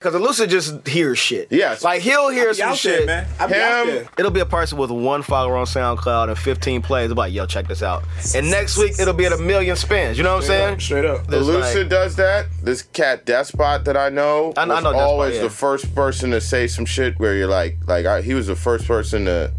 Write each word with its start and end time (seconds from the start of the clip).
Because 0.00 0.14
Elucid 0.18 0.48
just 0.48 0.88
hears 0.88 1.18
shit. 1.18 1.48
Yes. 1.50 1.84
Like 1.84 2.00
he'll 2.00 2.30
hear 2.30 2.48
be 2.48 2.54
some 2.54 2.70
out 2.70 2.78
shit. 2.78 3.06
there, 3.06 3.24
man. 3.24 3.28
I 3.38 3.46
be 3.46 3.54
out 3.56 3.86
Him- 3.86 3.94
there. 3.96 4.08
It'll 4.16 4.30
be 4.30 4.40
a 4.40 4.46
person 4.46 4.78
with 4.78 4.90
one 4.90 5.20
follower 5.22 5.58
on 5.58 5.66
SoundCloud 5.66 6.28
and 6.28 6.38
15 6.38 6.80
plays. 6.80 7.08
They'll 7.08 7.14
be 7.16 7.18
like, 7.18 7.34
yo, 7.34 7.44
check 7.44 7.68
this 7.68 7.82
out. 7.82 8.04
And 8.34 8.50
next 8.50 8.78
week 8.78 8.98
it'll 8.98 9.12
be 9.12 9.26
at 9.26 9.32
a 9.32 9.36
million 9.36 9.76
spins. 9.76 10.16
You 10.16 10.24
know 10.24 10.36
what 10.36 10.44
I'm 10.44 10.46
saying? 10.48 10.80
Straight 10.80 11.04
up. 11.04 11.26
There's 11.26 11.46
Elucid 11.46 11.80
like- 11.82 11.88
does 11.90 12.16
that. 12.16 12.46
This 12.62 12.80
cat 12.80 13.26
Despot 13.26 13.84
that 13.84 13.98
I 13.98 14.08
know 14.08 14.54
I 14.56 14.64
know- 14.64 14.72
I 14.72 14.76
was 14.76 14.84
know 14.84 14.92
Despot, 14.92 15.06
always 15.06 15.36
yeah. 15.36 15.42
the 15.42 15.50
first 15.50 15.94
person 15.94 16.30
to 16.30 16.40
say 16.40 16.66
some 16.66 16.86
shit 16.86 17.18
where 17.20 17.34
you're 17.36 17.46
like, 17.46 17.76
like 17.86 18.06
I, 18.06 18.22
he 18.22 18.32
was 18.32 18.46
the 18.46 18.56
first 18.56 18.86
person 18.86 19.26
to 19.26 19.52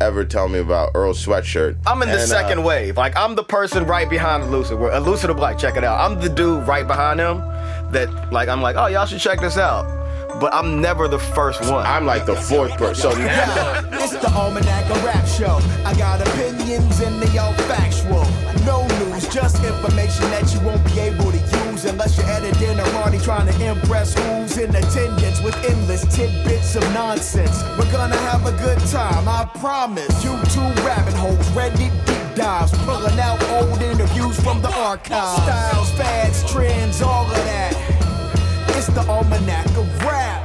ever 0.00 0.24
tell 0.24 0.46
me 0.46 0.60
about 0.60 0.92
Earl 0.94 1.12
Sweatshirt. 1.12 1.76
I'm 1.88 2.00
in 2.02 2.08
the 2.08 2.14
And, 2.14 2.22
uh, 2.22 2.26
second 2.26 2.62
wave. 2.62 2.96
Like 2.96 3.16
I'm 3.16 3.34
the 3.34 3.42
person 3.42 3.84
right 3.84 4.08
behind 4.08 4.44
Elucid. 4.44 4.78
Where 4.78 4.92
Elucid 4.92 5.26
will 5.26 5.34
be 5.34 5.40
like, 5.40 5.58
check 5.58 5.76
it 5.76 5.82
out. 5.82 5.98
I'm 6.08 6.20
the 6.20 6.28
dude 6.28 6.68
right 6.68 6.86
behind 6.86 7.18
him 7.18 7.42
that 7.92 8.32
like 8.32 8.48
I'm 8.48 8.62
like, 8.62 8.76
oh 8.76 8.86
y'all 8.86 9.06
should 9.06 9.20
check 9.20 9.40
this 9.40 9.56
out. 9.56 9.86
But 10.40 10.54
I'm 10.54 10.80
never 10.80 11.08
the 11.08 11.18
first 11.18 11.60
one. 11.62 11.84
I'm 11.84 12.06
like 12.06 12.24
the 12.24 12.36
fourth 12.36 12.76
person. 12.76 13.10
So 13.10 13.18
now, 13.18 13.82
it's 13.92 14.12
the 14.12 14.30
Almanac 14.30 14.88
of 14.88 15.02
Rap 15.04 15.26
Show. 15.26 15.58
I 15.84 15.94
got 15.96 16.20
opinions 16.20 17.00
and 17.00 17.20
they 17.20 17.38
all 17.38 17.52
factual. 17.66 18.24
No 18.64 18.86
news, 18.98 19.26
just 19.28 19.64
information 19.64 20.30
that 20.30 20.52
you 20.54 20.60
won't 20.60 20.84
be 20.84 21.00
able 21.00 21.32
to 21.32 21.38
use 21.66 21.86
unless 21.86 22.16
you're 22.16 22.26
at 22.26 22.44
a 22.44 22.52
dinner 22.58 22.84
party 22.92 23.18
trying 23.18 23.50
to 23.50 23.64
impress 23.64 24.14
who's 24.14 24.58
in 24.58 24.70
attendance 24.76 25.40
with 25.40 25.56
endless 25.64 26.04
tidbits 26.14 26.76
of 26.76 26.82
nonsense. 26.92 27.62
We're 27.78 27.90
gonna 27.90 28.16
have 28.16 28.46
a 28.46 28.52
good 28.62 28.78
time, 28.90 29.26
I 29.28 29.48
promise. 29.58 30.12
YouTube 30.22 30.76
rabbit 30.84 31.14
holes, 31.14 31.50
ready 31.50 31.90
deep 32.06 32.36
dives, 32.36 32.70
pulling 32.84 33.18
out 33.18 33.42
old 33.50 33.80
interviews 33.82 34.38
from 34.40 34.62
the 34.62 34.72
archives. 34.72 35.42
Styles, 35.42 35.90
fads, 35.92 36.52
trends, 36.52 37.02
all 37.02 37.24
of 37.24 37.44
that. 37.44 37.67
The 38.94 39.06
Almanac 39.06 39.66
of 39.76 40.02
Rap. 40.02 40.42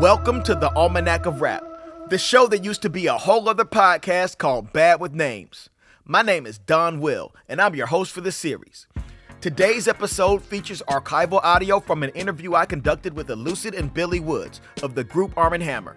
Welcome 0.00 0.42
to 0.42 0.56
the 0.56 0.72
Almanac 0.74 1.26
of 1.26 1.40
Rap, 1.40 1.64
the 2.08 2.18
show 2.18 2.48
that 2.48 2.64
used 2.64 2.82
to 2.82 2.90
be 2.90 3.06
a 3.06 3.14
whole 3.14 3.48
other 3.48 3.64
podcast 3.64 4.38
called 4.38 4.72
Bad 4.72 5.00
with 5.00 5.14
Names. 5.14 5.70
My 6.04 6.22
name 6.22 6.44
is 6.44 6.58
Donwill, 6.58 7.30
and 7.48 7.60
I'm 7.60 7.76
your 7.76 7.86
host 7.86 8.10
for 8.10 8.20
the 8.20 8.32
series. 8.32 8.88
Today's 9.40 9.86
episode 9.86 10.42
features 10.42 10.82
archival 10.88 11.40
audio 11.44 11.78
from 11.78 12.02
an 12.02 12.10
interview 12.10 12.54
I 12.54 12.66
conducted 12.66 13.14
with 13.14 13.28
Elucid 13.28 13.78
and 13.78 13.94
Billy 13.94 14.18
Woods 14.18 14.60
of 14.82 14.96
the 14.96 15.04
group 15.04 15.32
Arm 15.36 15.60
& 15.60 15.60
Hammer. 15.60 15.96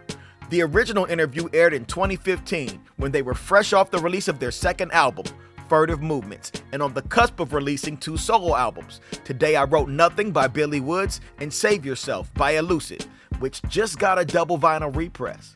The 0.52 0.62
original 0.62 1.06
interview 1.06 1.50
aired 1.52 1.74
in 1.74 1.86
2015 1.86 2.80
when 2.98 3.12
they 3.12 3.24
were 3.24 3.34
fresh 3.34 3.74
off 3.74 3.90
the 3.90 3.98
release 3.98 4.28
of 4.28 4.38
their 4.38 4.52
second 4.52 4.92
album, 4.92 5.26
Furtive 5.72 6.02
Movements, 6.02 6.52
and 6.74 6.84
on 6.84 6.94
the 6.94 7.02
cusp 7.04 7.40
of 7.40 7.54
releasing 7.54 7.96
two 7.96 8.18
solo 8.18 8.58
albums. 8.58 9.00
Today 9.24 9.56
I 9.56 9.64
Wrote 9.64 9.88
Nothing 9.88 10.34
by 10.34 10.48
Billy 10.48 10.82
Woods 10.82 11.22
and 11.40 11.54
Save 11.54 11.86
Yourself 11.86 12.30
by 12.34 12.56
Elucid, 12.56 13.08
which 13.40 13.62
just 13.70 13.98
got 13.98 14.20
a 14.20 14.26
double 14.26 14.60
vinyl 14.60 14.94
repress. 14.94 15.56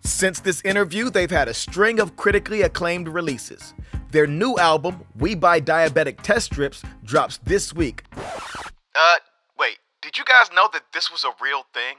Since 0.00 0.40
this 0.40 0.60
interview, 0.62 1.08
they've 1.08 1.30
had 1.30 1.46
a 1.46 1.54
string 1.54 2.00
of 2.00 2.16
critically 2.16 2.62
acclaimed 2.62 3.06
releases. 3.06 3.74
Their 4.10 4.26
new 4.26 4.58
album, 4.58 5.04
We 5.16 5.36
Buy 5.36 5.60
Diabetic 5.60 6.22
Test 6.22 6.46
Strips, 6.46 6.82
drops 7.04 7.38
this 7.44 7.72
week. 7.72 8.02
Uh, 8.16 9.16
wait, 9.56 9.78
did 10.02 10.18
you 10.18 10.24
guys 10.24 10.50
know 10.52 10.68
that 10.72 10.82
this 10.92 11.12
was 11.12 11.22
a 11.22 11.30
real 11.40 11.62
thing? 11.72 11.98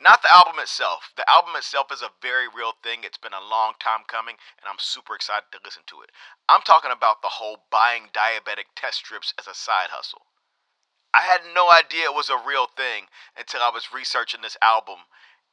Not 0.00 0.22
the 0.22 0.32
album 0.32 0.56
itself. 0.58 1.12
The 1.16 1.28
album 1.28 1.52
itself 1.56 1.92
is 1.92 2.00
a 2.00 2.08
very 2.22 2.48
real 2.48 2.72
thing. 2.82 3.00
It's 3.04 3.20
been 3.20 3.36
a 3.36 3.50
long 3.50 3.74
time 3.78 4.08
coming, 4.08 4.36
and 4.56 4.64
I'm 4.64 4.80
super 4.80 5.14
excited 5.14 5.52
to 5.52 5.60
listen 5.62 5.82
to 5.88 6.00
it. 6.00 6.10
I'm 6.48 6.62
talking 6.62 6.90
about 6.90 7.20
the 7.20 7.28
whole 7.28 7.68
buying 7.70 8.08
diabetic 8.16 8.72
test 8.74 9.04
strips 9.04 9.34
as 9.38 9.46
a 9.46 9.54
side 9.54 9.92
hustle. 9.92 10.22
I 11.12 11.22
had 11.22 11.42
no 11.54 11.68
idea 11.68 12.08
it 12.08 12.14
was 12.14 12.30
a 12.30 12.40
real 12.48 12.66
thing 12.76 13.12
until 13.36 13.60
I 13.60 13.68
was 13.68 13.92
researching 13.92 14.40
this 14.40 14.56
album 14.62 15.04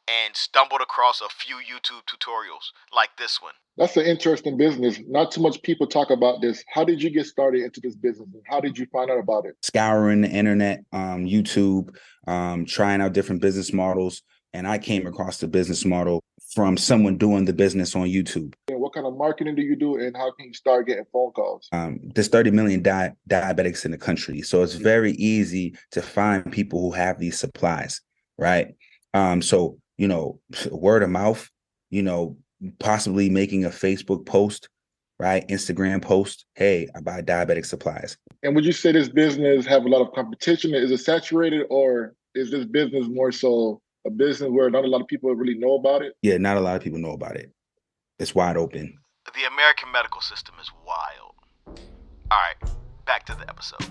and 0.07 0.35
stumbled 0.35 0.79
across 0.79 1.19
a 1.19 1.27
few 1.27 1.57
YouTube 1.57 2.07
tutorials 2.07 2.71
like 2.95 3.17
this 3.17 3.41
one. 3.41 3.53
That's 3.75 3.97
an 3.97 4.05
interesting 4.05 4.55
business. 4.55 4.99
Not 5.07 5.31
too 5.31 5.41
much 5.41 5.61
people 5.61 5.87
talk 5.87 6.09
about 6.09 6.41
this. 6.41 6.63
How 6.69 6.85
did 6.85 7.03
you 7.03 7.09
get 7.09 7.25
started 7.25 7.63
into 7.63 7.81
this 7.81 7.95
business? 7.95 8.29
And 8.33 8.43
how 8.47 8.61
did 8.61 8.77
you 8.77 8.85
find 8.93 9.11
out 9.11 9.19
about 9.19 9.45
it? 9.45 9.57
scouring 9.61 10.21
the 10.21 10.29
internet, 10.29 10.85
um, 10.93 11.25
YouTube, 11.25 11.95
um, 12.27 12.65
trying 12.65 13.01
out 13.01 13.13
different 13.13 13.41
business 13.41 13.73
models. 13.73 14.23
And 14.57 14.67
I 14.67 14.79
came 14.79 15.05
across 15.05 15.37
the 15.37 15.47
business 15.47 15.85
model 15.85 16.23
from 16.55 16.77
someone 16.77 17.15
doing 17.15 17.45
the 17.45 17.53
business 17.53 17.95
on 17.95 18.07
YouTube. 18.07 18.55
And 18.69 18.79
what 18.79 18.91
kind 18.91 19.05
of 19.05 19.15
marketing 19.15 19.53
do 19.53 19.61
you 19.61 19.75
do? 19.75 19.99
And 19.99 20.17
how 20.17 20.31
can 20.31 20.47
you 20.47 20.53
start 20.55 20.87
getting 20.87 21.05
phone 21.13 21.31
calls? 21.33 21.67
Um, 21.71 21.99
there's 22.15 22.27
30 22.27 22.49
million 22.49 22.81
di- 22.81 23.13
diabetics 23.29 23.85
in 23.85 23.91
the 23.91 23.99
country. 23.99 24.41
So 24.41 24.63
it's 24.63 24.73
very 24.73 25.11
easy 25.11 25.75
to 25.91 26.01
find 26.01 26.51
people 26.51 26.81
who 26.81 26.91
have 26.93 27.19
these 27.19 27.37
supplies, 27.37 28.01
right? 28.39 28.73
Um, 29.13 29.43
so, 29.43 29.77
you 29.99 30.07
know, 30.07 30.39
word 30.71 31.03
of 31.03 31.11
mouth, 31.11 31.47
you 31.91 32.01
know, 32.01 32.35
possibly 32.79 33.29
making 33.29 33.63
a 33.63 33.69
Facebook 33.69 34.25
post, 34.25 34.69
right? 35.19 35.47
Instagram 35.49 36.01
post, 36.01 36.45
hey, 36.55 36.87
I 36.95 37.01
buy 37.01 37.21
diabetic 37.21 37.67
supplies. 37.67 38.17
And 38.41 38.55
would 38.55 38.65
you 38.65 38.71
say 38.71 38.91
this 38.91 39.07
business 39.07 39.67
have 39.67 39.85
a 39.85 39.87
lot 39.87 40.01
of 40.01 40.13
competition? 40.13 40.73
Is 40.73 40.89
it 40.89 40.97
saturated 40.97 41.67
or 41.69 42.15
is 42.33 42.49
this 42.49 42.65
business 42.65 43.05
more 43.07 43.31
so 43.31 43.81
a 44.07 44.09
business 44.09 44.49
where 44.49 44.69
not 44.69 44.85
a 44.85 44.87
lot 44.87 45.01
of 45.01 45.07
people 45.07 45.33
really 45.35 45.57
know 45.57 45.75
about 45.75 46.01
it? 46.01 46.13
Yeah, 46.21 46.37
not 46.37 46.57
a 46.57 46.61
lot 46.61 46.77
of 46.77 46.81
people 46.81 46.99
know 46.99 47.11
about 47.11 47.35
it. 47.35 47.51
It's 48.17 48.33
wide 48.33 48.57
open. 48.57 48.97
The 49.25 49.45
American 49.53 49.91
medical 49.91 50.21
system 50.21 50.55
is 50.59 50.71
wild. 50.85 51.35
All 52.31 52.37
right, 52.37 52.71
back 53.05 53.25
to 53.27 53.35
the 53.35 53.47
episode. 53.49 53.85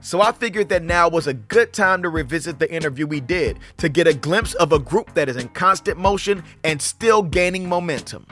So 0.00 0.20
I 0.20 0.32
figured 0.32 0.68
that 0.68 0.82
now 0.82 1.08
was 1.08 1.26
a 1.26 1.34
good 1.34 1.72
time 1.72 2.02
to 2.02 2.10
revisit 2.10 2.58
the 2.58 2.70
interview 2.72 3.06
we 3.06 3.20
did 3.20 3.58
to 3.78 3.88
get 3.88 4.06
a 4.06 4.12
glimpse 4.12 4.54
of 4.54 4.72
a 4.72 4.78
group 4.78 5.14
that 5.14 5.28
is 5.28 5.36
in 5.36 5.48
constant 5.50 5.98
motion 5.98 6.44
and 6.64 6.80
still 6.82 7.22
gaining 7.22 7.68
momentum. 7.68 8.26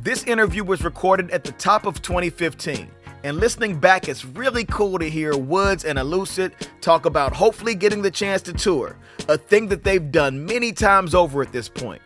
This 0.00 0.22
interview 0.24 0.62
was 0.62 0.84
recorded 0.84 1.30
at 1.30 1.44
the 1.44 1.52
top 1.52 1.84
of 1.84 2.00
2015, 2.00 2.88
and 3.24 3.38
listening 3.38 3.78
back, 3.78 4.08
it's 4.08 4.24
really 4.24 4.64
cool 4.64 4.98
to 4.98 5.08
hear 5.08 5.36
Woods 5.36 5.84
and 5.84 5.98
Elucid 5.98 6.52
talk 6.80 7.04
about 7.04 7.32
hopefully 7.32 7.74
getting 7.74 8.02
the 8.02 8.10
chance 8.10 8.42
to 8.42 8.52
tour, 8.52 8.96
a 9.28 9.36
thing 9.36 9.68
that 9.68 9.82
they've 9.84 10.12
done 10.12 10.44
many 10.44 10.72
times 10.72 11.14
over 11.14 11.42
at 11.42 11.52
this 11.52 11.68
point. 11.68 12.00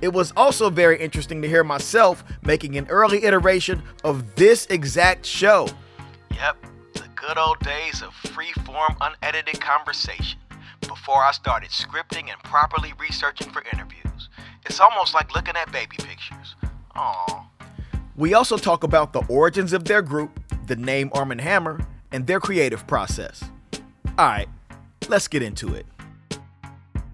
It 0.00 0.12
was 0.12 0.32
also 0.36 0.70
very 0.70 0.98
interesting 0.98 1.42
to 1.42 1.48
hear 1.48 1.62
myself 1.64 2.24
making 2.42 2.76
an 2.76 2.86
early 2.88 3.24
iteration 3.24 3.82
of 4.04 4.34
this 4.34 4.66
exact 4.66 5.24
show. 5.24 5.68
Yep, 6.32 6.56
the 6.94 7.08
good 7.14 7.38
old 7.38 7.58
days 7.60 8.02
of 8.02 8.12
free 8.14 8.52
form, 8.64 8.96
unedited 9.00 9.60
conversation 9.60 10.38
before 10.80 11.22
I 11.22 11.32
started 11.32 11.70
scripting 11.70 12.30
and 12.30 12.42
properly 12.42 12.92
researching 12.98 13.50
for 13.50 13.62
interviews. 13.72 14.28
It's 14.66 14.80
almost 14.80 15.14
like 15.14 15.34
looking 15.34 15.56
at 15.56 15.70
baby 15.72 15.96
pictures. 15.98 16.56
Aww. 16.96 17.46
We 18.16 18.34
also 18.34 18.58
talk 18.58 18.84
about 18.84 19.12
the 19.12 19.22
origins 19.28 19.72
of 19.72 19.84
their 19.84 20.02
group, 20.02 20.38
the 20.66 20.76
name 20.76 21.10
Armand 21.12 21.40
Hammer, 21.40 21.86
and 22.10 22.26
their 22.26 22.40
creative 22.40 22.86
process. 22.86 23.42
All 24.18 24.26
right, 24.26 24.48
let's 25.08 25.28
get 25.28 25.42
into 25.42 25.74
it. 25.74 25.86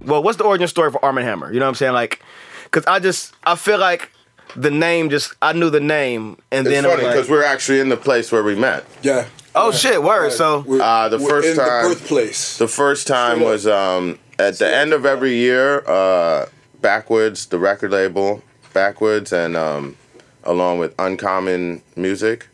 well, 0.05 0.23
what's 0.23 0.39
the 0.39 0.45
origin 0.45 0.69
story 0.69 0.91
for 0.91 1.05
Armand 1.05 1.27
Hammer? 1.27 1.53
You 1.53 1.59
know 1.61 1.67
what 1.67 1.71
I'm 1.71 1.75
saying? 1.77 1.93
Like, 1.95 2.23
cause 2.71 2.85
I 2.87 2.99
just 2.99 3.35
I 3.45 3.55
feel 3.57 3.79
like 3.79 4.11
the 4.57 4.71
name 4.71 5.11
just 5.11 5.35
I 5.43 5.53
knew 5.53 5.71
the 5.71 5.81
name 5.81 6.39
and 6.51 6.67
it's 6.67 6.75
then 6.75 6.85
it 6.85 6.89
was 6.89 6.95
funny 6.97 7.07
like, 7.07 7.15
because 7.17 7.31
we're 7.31 7.45
actually 7.45 7.81
in 7.81 7.89
the 7.89 7.97
place 7.97 8.33
where 8.33 8.43
we 8.43 8.55
met. 8.55 8.85
Yeah. 9.03 9.27
oh 9.55 9.73
shit, 9.73 10.03
word. 10.03 10.33
So 10.33 10.61
We're, 10.67 10.81
Uh, 10.81 11.09
the 11.09 11.19
first 11.19 11.49
in 11.49 11.57
time- 11.57 11.85
the 11.85 11.95
birthplace. 11.95 12.59
The 12.59 12.69
first 12.69 13.07
time 13.07 13.41
was 13.41 13.67
um, 13.67 14.19
at 14.39 14.59
the 14.59 14.73
end 14.75 14.93
of 14.93 15.05
every 15.07 15.35
year. 15.35 15.83
Uh, 15.87 16.47
Backwoods, 16.81 17.47
the 17.47 17.59
record 17.59 17.91
label, 17.91 18.41
Backwoods, 18.73 19.33
and 19.33 19.57
um, 19.57 19.97
along 20.45 20.79
with 20.79 20.95
Uncommon 20.99 21.83
Music. 21.97 22.49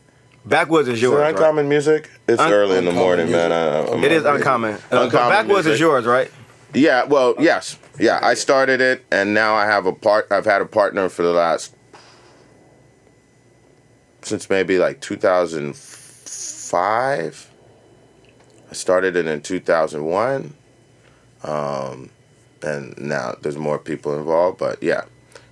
Backwoods 0.45 0.89
is 0.89 0.95
Is 0.95 1.01
it 1.03 1.07
yours. 1.07 1.21
Right? 1.21 1.31
Uncommon 1.31 1.69
Music? 1.69 2.11
It's 2.29 2.41
Un- 2.41 2.53
early 2.53 2.79
in 2.79 2.85
the 2.85 2.91
Uncommon 2.91 3.09
morning, 3.09 3.31
man. 3.31 3.51
Music. 3.51 3.91
I, 3.91 3.93
I'm- 3.93 4.05
It 4.05 4.13
is 4.13 4.25
uncommon. 4.25 4.79
But 4.91 5.03
Uncommon 5.05 5.29
backwoods 5.31 5.67
is 5.67 5.81
yours, 5.81 6.05
right? 6.05 6.31
Yeah, 6.75 7.05
well, 7.05 7.35
yes, 7.39 7.79
yeah. 8.01 8.19
I 8.23 8.35
started 8.35 8.81
it, 8.81 9.05
and 9.13 9.33
now 9.33 9.55
I 9.55 9.65
have 9.67 9.87
a 9.87 9.93
part. 9.93 10.27
I've 10.33 10.45
had 10.45 10.61
a 10.61 10.67
partner 10.67 11.09
for 11.09 11.23
the 11.23 11.33
last 11.33 11.73
since 14.23 14.51
maybe 14.51 14.79
like 14.79 15.01
2005. 15.01 17.51
I 18.71 18.75
started 18.75 19.15
it 19.15 19.29
in 19.29 19.41
2001, 19.41 20.53
um, 21.45 22.11
and 22.63 22.99
now 22.99 23.37
there's 23.41 23.57
more 23.57 23.79
people 23.79 24.19
involved. 24.19 24.59
But 24.59 24.83
yeah, 24.83 25.03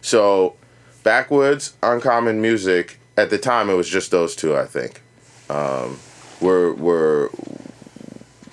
so 0.00 0.56
backwoods, 1.04 1.74
uncommon 1.84 2.42
music. 2.42 2.98
At 3.16 3.30
the 3.30 3.38
time, 3.38 3.68
it 3.70 3.74
was 3.74 3.88
just 3.88 4.10
those 4.10 4.34
two. 4.36 4.56
I 4.56 4.64
think. 4.66 5.02
Um, 5.50 5.98
we're 6.40 6.72
we're 6.72 7.28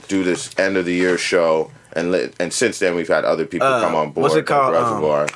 do 0.08 0.24
this 0.24 0.50
end 0.58 0.76
of 0.78 0.86
the 0.86 0.94
year 0.94 1.18
show, 1.18 1.72
and 1.94 2.14
and 2.40 2.52
since 2.54 2.80
then 2.80 2.96
we've 2.96 3.08
had 3.08 3.26
other 3.26 3.46
people 3.46 3.68
Uh, 3.68 3.82
come 3.82 3.96
on 3.96 4.12
board. 4.12 4.24
what's 4.24 4.36
it 4.36 4.46
called? 4.46 4.76
Um, 4.76 4.84
Reservoir. 4.84 5.28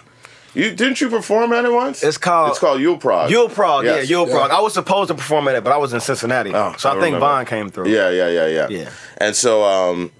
You 0.55 0.71
didn't 0.75 1.01
you 1.01 1.09
perform 1.09 1.51
at 1.53 1.65
it 1.65 1.71
once? 1.71 2.03
It's 2.03 2.17
called- 2.17 2.51
It's 2.51 2.59
called 2.59 2.79
Yule 2.79 2.97
Prog. 2.97 3.31
Yule 3.31 3.49
Prog, 3.49 3.85
Yes. 3.85 4.07
yeah, 4.07 4.17
Yule 4.17 4.27
Prog. 4.27 4.51
I 4.51 4.59
was 4.61 4.73
supposed 4.75 5.07
to 5.07 5.15
perform 5.15 5.47
at 5.47 5.55
it, 5.55 5.63
but 5.63 5.73
I 5.73 5.77
was 5.77 5.93
in 5.93 5.99
Cincinnati. 5.99 6.53
Oh, 6.53 6.75
so 6.77 6.89
I, 6.91 6.97
I 6.97 6.99
think. 6.99 7.17
Von 7.17 7.45
came 7.45 7.71
through. 7.71 7.87
Yeah, 7.89 8.09
yeah, 8.11 8.27
yeah, 8.29 8.45
yeah. 8.47 8.67
Yeah. 8.69 8.89
And 9.17 9.35
so, 9.35 9.63
um, 9.63 10.11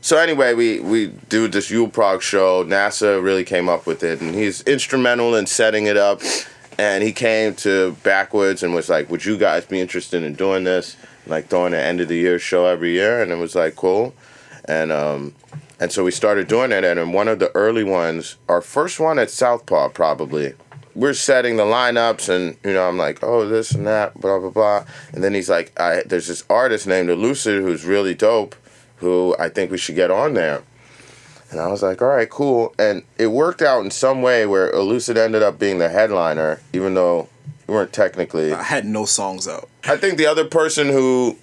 so 0.00 0.16
anyway, 0.16 0.54
we 0.54 0.80
we 0.80 1.08
do 1.28 1.46
this 1.46 1.70
Yule 1.70 1.88
Prog 1.88 2.22
show. 2.22 2.64
NASA 2.64 3.22
really 3.22 3.44
came 3.44 3.68
up 3.68 3.86
with 3.86 4.02
it, 4.02 4.20
and 4.22 4.34
he's 4.34 4.62
instrumental 4.62 5.34
in 5.34 5.46
setting 5.46 5.84
it 5.86 5.98
up. 5.98 6.22
And 6.78 7.02
he 7.02 7.12
came 7.12 7.54
to 7.56 7.92
Backwoods 8.02 8.62
and 8.62 8.74
was 8.74 8.88
like, 8.88 9.10
"Would 9.10 9.24
you 9.24 9.36
guys 9.36 9.64
be 9.64 9.80
interested 9.80 10.22
in 10.22 10.34
doing 10.34 10.64
this? 10.64 10.96
Like 11.26 11.48
throwing 11.48 11.74
an 11.74 11.80
end 11.80 12.00
of 12.00 12.08
the 12.08 12.16
year 12.16 12.38
show 12.38 12.66
every 12.66 12.92
year?" 12.92 13.22
And 13.22 13.30
it 13.30 13.36
was 13.36 13.54
like, 13.54 13.76
"Cool." 13.76 14.14
And 14.64 14.90
um, 14.90 15.34
and 15.78 15.90
so 15.90 16.04
we 16.04 16.12
started 16.12 16.46
doing 16.48 16.72
it. 16.72 16.84
And 16.84 16.98
in 16.98 17.12
one 17.12 17.28
of 17.28 17.40
the 17.40 17.50
early 17.56 17.84
ones, 17.84 18.36
our 18.48 18.60
first 18.60 19.00
one 19.00 19.18
at 19.18 19.30
Southpaw, 19.30 19.90
probably. 19.90 20.54
We're 20.94 21.14
setting 21.14 21.56
the 21.56 21.64
lineups, 21.64 22.28
and 22.28 22.56
you 22.62 22.74
know, 22.74 22.86
I'm 22.86 22.98
like, 22.98 23.22
oh, 23.22 23.48
this 23.48 23.72
and 23.72 23.86
that, 23.86 24.20
blah 24.20 24.38
blah 24.38 24.50
blah. 24.50 24.84
And 25.12 25.24
then 25.24 25.34
he's 25.34 25.50
like, 25.50 25.78
I 25.80 26.02
there's 26.06 26.28
this 26.28 26.44
artist 26.48 26.86
named 26.86 27.08
Elucid 27.08 27.62
who's 27.62 27.84
really 27.84 28.14
dope, 28.14 28.54
who 28.96 29.34
I 29.38 29.48
think 29.48 29.70
we 29.70 29.78
should 29.78 29.96
get 29.96 30.10
on 30.10 30.34
there. 30.34 30.62
And 31.52 31.60
I 31.60 31.68
was 31.68 31.82
like, 31.82 32.00
all 32.02 32.08
right, 32.08 32.28
cool. 32.28 32.74
And 32.78 33.02
it 33.18 33.28
worked 33.28 33.62
out 33.62 33.84
in 33.84 33.90
some 33.90 34.22
way 34.22 34.46
where 34.46 34.72
Elucid 34.72 35.16
ended 35.16 35.42
up 35.42 35.58
being 35.58 35.78
the 35.78 35.88
headliner, 35.90 36.60
even 36.72 36.94
though 36.94 37.28
we 37.66 37.74
weren't 37.74 37.92
technically. 37.92 38.52
I 38.52 38.62
had 38.62 38.84
no 38.86 39.04
songs 39.04 39.46
out. 39.46 39.68
I 39.84 39.96
think 39.96 40.16
the 40.18 40.26
other 40.26 40.44
person 40.46 40.88
who, 40.88 41.36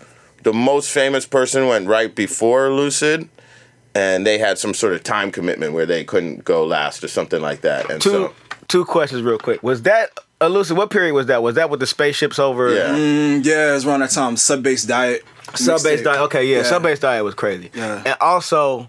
the 0.44 0.54
most 0.54 0.92
famous 0.92 1.26
person, 1.26 1.68
went 1.68 1.88
right 1.88 2.14
before 2.14 2.72
Lucid, 2.72 3.30
and 3.96 4.26
they 4.26 4.38
had 4.40 4.58
some 4.58 4.74
sort 4.74 4.94
of 4.94 5.04
time 5.04 5.32
commitment 5.32 5.74
where 5.74 5.86
they 5.86 6.04
couldn't 6.04 6.44
go 6.44 6.66
last 6.66 7.04
or 7.04 7.08
something 7.08 7.42
like 7.42 7.62
that. 7.62 7.90
And 7.92 8.02
Two 8.02 8.10
so, 8.10 8.34
two 8.68 8.86
questions 8.86 9.22
real 9.22 9.38
quick. 9.38 9.62
Was 9.64 9.84
that 9.84 10.10
elusive? 10.42 10.76
What 10.78 10.90
period 10.90 11.14
was 11.14 11.28
that? 11.28 11.44
Was 11.44 11.56
that 11.56 11.70
with 11.70 11.80
the 11.80 11.88
spaceships 11.88 12.40
over? 12.40 12.74
yeah. 12.74 12.96
Mm, 12.96 13.46
yeah, 13.46 13.70
it 13.72 13.74
was 13.74 13.86
around 13.86 14.00
that 14.02 14.12
time. 14.12 14.38
Sub 14.38 14.64
bass 14.64 14.84
diet. 14.86 15.24
Sub 15.56 15.82
Bass 15.82 16.04
Diet. 16.04 16.20
Okay, 16.22 16.46
yeah, 16.46 16.58
Yeah. 16.58 16.64
sub 16.64 16.84
bass 16.84 17.00
diet 17.00 17.24
was 17.24 17.34
crazy. 17.34 17.72
Yeah. 17.74 18.04
And 18.06 18.16
also, 18.22 18.88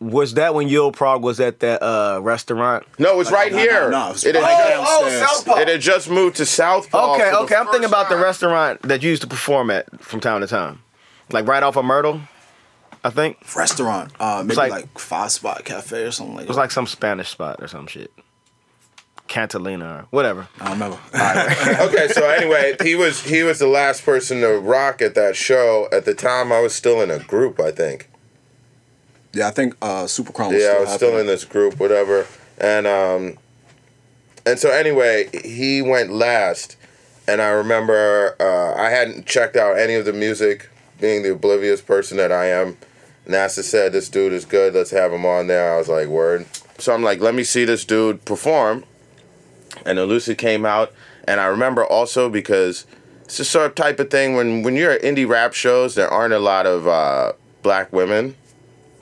was 0.00 0.34
that 0.34 0.54
when 0.54 0.68
Yule 0.68 0.92
Prog 0.92 1.22
was 1.22 1.40
at 1.40 1.60
that 1.60 1.82
uh, 1.82 2.20
restaurant? 2.22 2.84
No, 2.98 3.12
it 3.12 3.16
was 3.16 3.32
right 3.32 3.50
no, 3.50 3.58
no, 3.58 3.62
here. 3.62 3.90
no, 3.90 4.06
it 4.08 4.12
was 4.12 4.24
it, 4.24 4.34
had 4.34 4.42
right 4.42 4.76
just, 4.76 5.46
downstairs. 5.46 5.58
it 5.60 5.68
had 5.68 5.80
just 5.80 6.10
moved 6.10 6.36
to 6.36 6.46
Southpaw. 6.46 7.14
Okay, 7.14 7.24
for 7.24 7.30
the 7.30 7.38
okay. 7.40 7.54
I'm 7.56 7.64
thinking 7.66 7.82
first 7.82 7.92
about 7.92 8.08
the 8.08 8.16
restaurant 8.16 8.82
that 8.82 9.02
you 9.02 9.10
used 9.10 9.22
to 9.22 9.28
perform 9.28 9.70
at 9.70 10.00
from 10.00 10.20
time 10.20 10.40
to 10.40 10.46
time, 10.46 10.80
like 11.32 11.46
right 11.46 11.62
off 11.62 11.76
of 11.76 11.84
Myrtle. 11.84 12.20
I 13.04 13.10
think 13.10 13.38
Restaurant. 13.56 14.12
Uh, 14.18 14.42
maybe 14.44 14.56
like- 14.56 14.70
like, 14.72 14.98
Five 14.98 15.30
Spot 15.30 15.64
Cafe 15.64 16.02
or 16.04 16.10
something 16.10 16.34
like 16.34 16.44
It 16.44 16.48
was 16.48 16.56
that. 16.56 16.62
like 16.62 16.70
some 16.72 16.86
Spanish 16.86 17.28
spot 17.28 17.62
or 17.62 17.68
some 17.68 17.86
shit. 17.86 18.12
Cantalina 19.28 20.02
or 20.02 20.06
whatever. 20.10 20.48
I 20.60 20.64
don't 20.64 20.72
remember. 20.74 20.98
okay, 21.82 22.08
so 22.08 22.26
anyway, 22.28 22.76
he 22.82 22.94
was 22.94 23.22
he 23.22 23.42
was 23.42 23.58
the 23.58 23.66
last 23.66 24.04
person 24.04 24.40
to 24.40 24.58
rock 24.58 25.02
at 25.02 25.14
that 25.14 25.36
show. 25.36 25.86
At 25.92 26.06
the 26.06 26.14
time, 26.14 26.50
I 26.50 26.60
was 26.60 26.74
still 26.74 27.00
in 27.02 27.10
a 27.10 27.18
group, 27.18 27.60
I 27.60 27.70
think. 27.70 28.08
Yeah, 29.32 29.48
I 29.48 29.50
think 29.50 29.76
uh, 29.82 30.06
was 30.54 30.62
Yeah, 30.62 30.70
still 30.70 30.76
I 30.76 30.80
was 30.80 30.92
still 30.94 31.18
in 31.18 31.26
this 31.26 31.44
group, 31.44 31.78
whatever. 31.78 32.26
And 32.58 32.86
um, 32.86 33.38
and 34.46 34.58
so 34.58 34.70
anyway, 34.70 35.28
he 35.44 35.82
went 35.82 36.10
last, 36.10 36.76
and 37.26 37.42
I 37.42 37.48
remember 37.48 38.34
uh, 38.40 38.74
I 38.80 38.90
hadn't 38.90 39.26
checked 39.26 39.56
out 39.56 39.78
any 39.78 39.94
of 39.94 40.04
the 40.04 40.12
music, 40.12 40.70
being 41.00 41.22
the 41.22 41.32
oblivious 41.32 41.80
person 41.80 42.16
that 42.16 42.32
I 42.32 42.46
am. 42.46 42.76
NASA 43.26 43.62
said 43.62 43.92
this 43.92 44.08
dude 44.08 44.32
is 44.32 44.46
good. 44.46 44.72
Let's 44.74 44.90
have 44.90 45.12
him 45.12 45.26
on 45.26 45.48
there. 45.48 45.74
I 45.74 45.76
was 45.76 45.88
like, 45.88 46.08
word. 46.08 46.46
So 46.78 46.94
I'm 46.94 47.02
like, 47.02 47.20
let 47.20 47.34
me 47.34 47.44
see 47.44 47.66
this 47.66 47.84
dude 47.84 48.24
perform. 48.24 48.84
And 49.84 49.98
Elucid 49.98 50.38
came 50.38 50.64
out, 50.64 50.92
and 51.24 51.38
I 51.38 51.46
remember 51.46 51.84
also 51.84 52.30
because 52.30 52.86
it's 53.24 53.36
the 53.36 53.44
sort 53.44 53.66
of 53.66 53.74
type 53.74 54.00
of 54.00 54.10
thing 54.10 54.34
when 54.34 54.62
when 54.62 54.74
you're 54.74 54.92
at 54.92 55.02
indie 55.02 55.28
rap 55.28 55.52
shows, 55.52 55.94
there 55.94 56.08
aren't 56.08 56.32
a 56.32 56.38
lot 56.38 56.64
of 56.64 56.88
uh, 56.88 57.34
black 57.62 57.92
women 57.92 58.34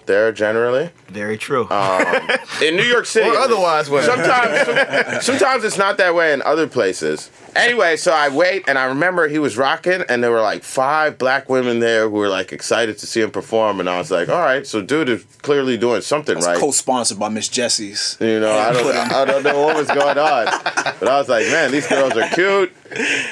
there 0.07 0.33
generally. 0.33 0.91
Very 1.09 1.37
true. 1.39 1.69
Um, 1.71 2.05
in 2.63 2.77
New 2.77 2.83
York 2.83 3.07
City, 3.07 3.29
Or 3.29 3.37
otherwise 3.37 3.89
women. 3.91 4.07
Sometimes, 4.07 5.25
sometimes 5.25 5.65
it's 5.65 5.79
not 5.79 5.99
that 5.99 6.15
way 6.15 6.33
in 6.33 6.43
other 6.43 6.67
places. 6.67 7.31
Anyway, 7.55 7.97
so 7.97 8.13
I 8.13 8.29
wait, 8.29 8.65
and 8.69 8.79
I 8.79 8.85
remember 8.85 9.29
he 9.29 9.39
was 9.39 9.57
rocking, 9.57 10.03
and 10.09 10.23
there 10.23 10.31
were 10.31 10.43
like 10.43 10.63
five 10.63 11.17
black 11.17 11.49
women 11.49 11.79
there 11.81 12.03
who 12.09 12.17
were 12.17 12.29
like 12.29 12.53
excited 12.53 12.99
to 12.99 13.07
see 13.07 13.23
him 13.23 13.31
perform, 13.31 13.81
and 13.81 13.89
I 13.89 13.99
was 13.99 14.11
like, 14.11 14.29
all 14.29 14.41
right, 14.41 14.67
so 14.67 14.83
dude 14.83 15.09
is 15.09 15.25
clearly 15.41 15.79
doing 15.79 16.03
something 16.03 16.37
It's 16.37 16.47
right. 16.47 16.59
co-sponsored 16.59 17.19
by 17.19 17.31
Miss 17.31 17.49
Jessie's. 17.49 18.19
You 18.21 18.41
know, 18.41 18.53
I 18.53 18.73
don't, 18.73 18.95
I 18.95 19.25
don't 19.25 19.43
know 19.43 19.63
what 19.63 19.77
was 19.77 19.89
going 19.89 20.19
on, 20.19 20.45
but 21.01 21.09
I 21.09 21.19
was 21.19 21.29
like, 21.31 21.47
man, 21.47 21.71
these 21.73 21.87
girls 21.87 22.13
are 22.13 22.29
cute. 22.29 22.73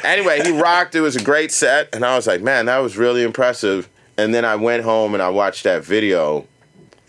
Anyway, 0.03 0.41
he 0.43 0.59
rocked. 0.59 0.95
It 0.95 1.03
was 1.03 1.17
a 1.17 1.23
great 1.23 1.53
set, 1.53 1.91
and 1.95 2.05
I 2.05 2.17
was 2.17 2.27
like, 2.27 2.41
man, 2.41 2.67
that 2.67 2.79
was 2.79 2.97
really 2.97 3.23
impressive. 3.23 3.89
And 4.17 4.33
then 4.33 4.45
I 4.45 4.55
went 4.57 4.85
home 4.85 5.13
and 5.15 5.23
I 5.23 5.29
watched 5.29 5.65
that 5.65 5.85
video. 5.85 6.47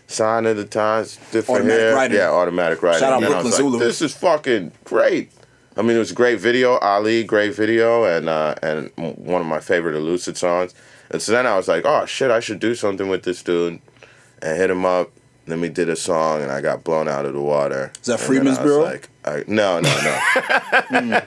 Sign 0.08 0.46
of 0.46 0.56
the 0.56 0.64
times, 0.64 1.16
different 1.32 1.62
Automatic 1.62 1.80
hair. 1.80 1.94
writing. 1.94 2.16
Yeah, 2.16 2.30
automatic 2.30 2.82
writing. 2.82 3.00
Shout 3.00 3.12
out 3.14 3.22
and 3.24 3.26
I 3.26 3.28
was 3.28 3.42
Brooklyn 3.44 3.52
like, 3.52 3.72
Zulu. 3.72 3.78
this 3.84 4.02
is 4.02 4.14
fucking 4.14 4.72
great. 4.84 5.32
I 5.76 5.82
mean, 5.82 5.96
it 5.96 5.98
was 5.98 6.12
a 6.12 6.14
great 6.14 6.38
video. 6.38 6.78
Ali, 6.78 7.24
great 7.24 7.54
video, 7.54 8.04
and 8.04 8.28
uh, 8.28 8.54
and 8.62 8.90
one 8.96 9.40
of 9.40 9.46
my 9.46 9.60
favorite 9.60 9.94
Elucid 9.96 10.36
songs. 10.36 10.74
And 11.10 11.20
so 11.20 11.32
then 11.32 11.46
I 11.46 11.56
was 11.56 11.68
like, 11.68 11.84
oh 11.84 12.06
shit, 12.06 12.30
I 12.30 12.40
should 12.40 12.60
do 12.60 12.74
something 12.74 13.08
with 13.08 13.24
this 13.24 13.42
dude, 13.42 13.80
and 14.42 14.56
hit 14.56 14.70
him 14.70 14.84
up. 14.86 15.10
Then 15.46 15.60
we 15.60 15.68
did 15.68 15.88
a 15.88 15.94
song, 15.94 16.42
and 16.42 16.50
I 16.50 16.60
got 16.60 16.82
blown 16.82 17.06
out 17.08 17.24
of 17.24 17.32
the 17.32 17.40
water. 17.40 17.92
Is 18.00 18.06
that 18.06 18.12
And 18.14 18.20
then 18.20 18.26
Freedmen's 18.26 18.58
I 18.58 18.64
was 18.64 18.72
Bureau? 18.72 18.84
Like, 18.84 19.08
I, 19.24 19.44
no, 19.46 19.78
no, 19.80 19.94
no. 20.02 21.00
no. 21.00 21.20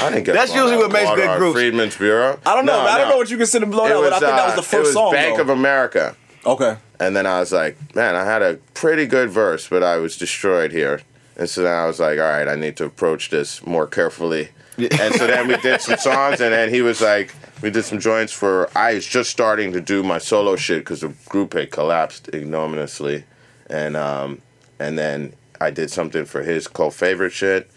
I 0.00 0.10
didn't 0.10 0.24
get. 0.24 0.32
That's 0.32 0.54
usually 0.54 0.76
what 0.78 0.90
makes 0.90 1.10
good 1.14 1.38
groups. 1.38 1.54
Freedmen's 1.54 1.96
Bureau. 1.98 2.38
I 2.46 2.54
don't 2.54 2.64
know. 2.64 2.82
No. 2.82 2.88
I 2.88 2.96
don't 2.98 3.08
no. 3.08 3.12
know 3.12 3.16
what 3.18 3.30
you 3.30 3.36
consider 3.36 3.66
blown 3.66 3.90
It 3.90 3.94
out, 3.94 4.00
was, 4.00 4.10
but 4.10 4.16
I 4.16 4.18
think 4.20 4.36
that 4.36 4.44
was 4.46 4.52
uh, 4.52 4.56
the 4.56 4.62
first 4.62 4.74
it 4.74 4.80
was 4.80 4.92
song. 4.94 5.12
Bank 5.12 5.36
though. 5.36 5.42
of 5.42 5.48
America. 5.50 6.16
okay. 6.46 6.76
And 6.98 7.14
then 7.14 7.26
I 7.26 7.40
was 7.40 7.52
like, 7.52 7.76
man, 7.94 8.16
I 8.16 8.24
had 8.24 8.42
a 8.42 8.54
pretty 8.74 9.06
good 9.06 9.30
verse, 9.30 9.68
but 9.68 9.82
I 9.82 9.96
was 9.96 10.16
destroyed 10.16 10.72
here. 10.72 11.02
And 11.36 11.48
so 11.48 11.62
then 11.62 11.74
I 11.74 11.86
was 11.86 12.00
like, 12.00 12.18
all 12.18 12.24
right, 12.24 12.48
I 12.48 12.54
need 12.54 12.76
to 12.78 12.86
approach 12.86 13.30
this 13.30 13.64
more 13.66 13.86
carefully. 13.86 14.48
and 14.78 15.14
so 15.14 15.26
then 15.26 15.48
we 15.48 15.56
did 15.58 15.80
some 15.80 15.98
songs, 15.98 16.40
and 16.40 16.52
then 16.52 16.68
he 16.68 16.82
was 16.82 17.00
like, 17.00 17.34
we 17.62 17.70
did 17.70 17.84
some 17.84 17.98
joints 17.98 18.32
for. 18.32 18.68
I 18.76 18.94
was 18.94 19.06
just 19.06 19.30
starting 19.30 19.72
to 19.72 19.80
do 19.80 20.02
my 20.02 20.18
solo 20.18 20.56
shit 20.56 20.80
because 20.80 21.00
the 21.00 21.14
group 21.28 21.54
had 21.54 21.70
collapsed 21.70 22.28
ignominiously, 22.34 23.24
and 23.70 23.96
um, 23.96 24.42
and 24.78 24.98
then 24.98 25.32
I 25.60 25.70
did 25.70 25.90
something 25.90 26.26
for 26.26 26.42
his 26.42 26.68
co-favorite 26.68 27.32
shit. 27.32 27.70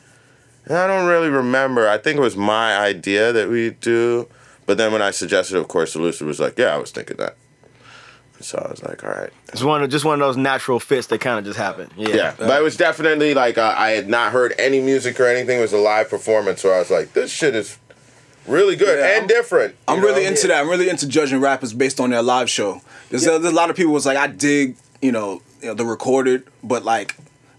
And 0.66 0.78
I 0.78 0.88
don't 0.88 1.08
really 1.08 1.30
remember. 1.30 1.88
I 1.88 1.98
think 1.98 2.18
it 2.18 2.22
was 2.22 2.36
my 2.36 2.78
idea 2.78 3.32
that 3.32 3.50
we 3.50 3.72
do, 3.72 4.28
but 4.66 4.78
then 4.78 4.92
when 4.92 5.02
I 5.02 5.12
suggested, 5.12 5.58
of 5.58 5.68
course, 5.68 5.96
Elucid 5.96 6.28
was 6.28 6.40
like, 6.40 6.58
yeah, 6.58 6.76
I 6.76 6.78
was 6.78 6.92
thinking 6.92 7.18
that. 7.18 7.38
So 8.42 8.58
I 8.66 8.70
was 8.72 8.82
like, 8.84 9.04
all 9.04 9.10
right. 9.12 9.30
It's 9.52 9.64
one 9.64 9.84
of 9.84 9.90
just 9.90 10.06
one 10.06 10.22
of 10.22 10.28
those 10.28 10.38
natural 10.38 10.80
fits 10.80 11.08
that 11.08 11.20
kind 11.20 11.40
of 11.40 11.46
just 11.46 11.58
happened. 11.58 11.92
Yeah. 11.98 12.10
Yeah, 12.16 12.36
but 12.38 12.60
it 12.60 12.64
was 12.64 12.78
definitely 12.78 13.34
like 13.34 13.58
uh, 13.58 13.74
I 13.78 13.92
had 13.92 14.08
not 14.08 14.32
heard 14.32 14.54
any 14.58 14.80
music 14.80 15.20
or 15.20 15.26
anything. 15.26 15.58
It 15.60 15.62
was 15.62 15.74
a 15.74 15.78
live 15.78 16.10
performance, 16.10 16.62
so 16.62 16.72
I 16.72 16.80
was 16.80 16.90
like, 16.90 17.14
this 17.14 17.32
shit 17.32 17.54
is 17.56 17.78
really 18.48 18.76
good 18.76 18.98
Yeah, 19.00 19.06
and 19.08 19.16
I'm- 19.20 19.28
different. 19.28 19.76
I'm 19.88 20.00
you 20.00 20.06
really 20.06 20.24
know? 20.24 20.30
into 20.30 20.48
that. 20.48 20.62
I'm 20.62 20.70
really 20.70 20.90
into 20.90 21.08
judging 21.08 21.40
rappers 21.42 21.74
based 21.74 22.00
on 22.00 22.10
their 22.12 22.22
live 22.22 22.50
show. 22.50 22.82
There's, 23.10 23.26
a, 23.28 23.32
there's 23.40 23.54
a 23.54 23.56
lot 23.56 23.70
of 23.70 23.76
people 23.76 23.92
was 23.92 24.06
like, 24.06 24.18
I 24.18 24.28
dig, 24.28 24.76
you 25.02 25.12
know, 25.12 25.42
you 25.62 25.68
know, 25.70 25.74
the 25.74 25.86
recorded, 25.86 26.44
but 26.64 26.84
like, 26.86 27.16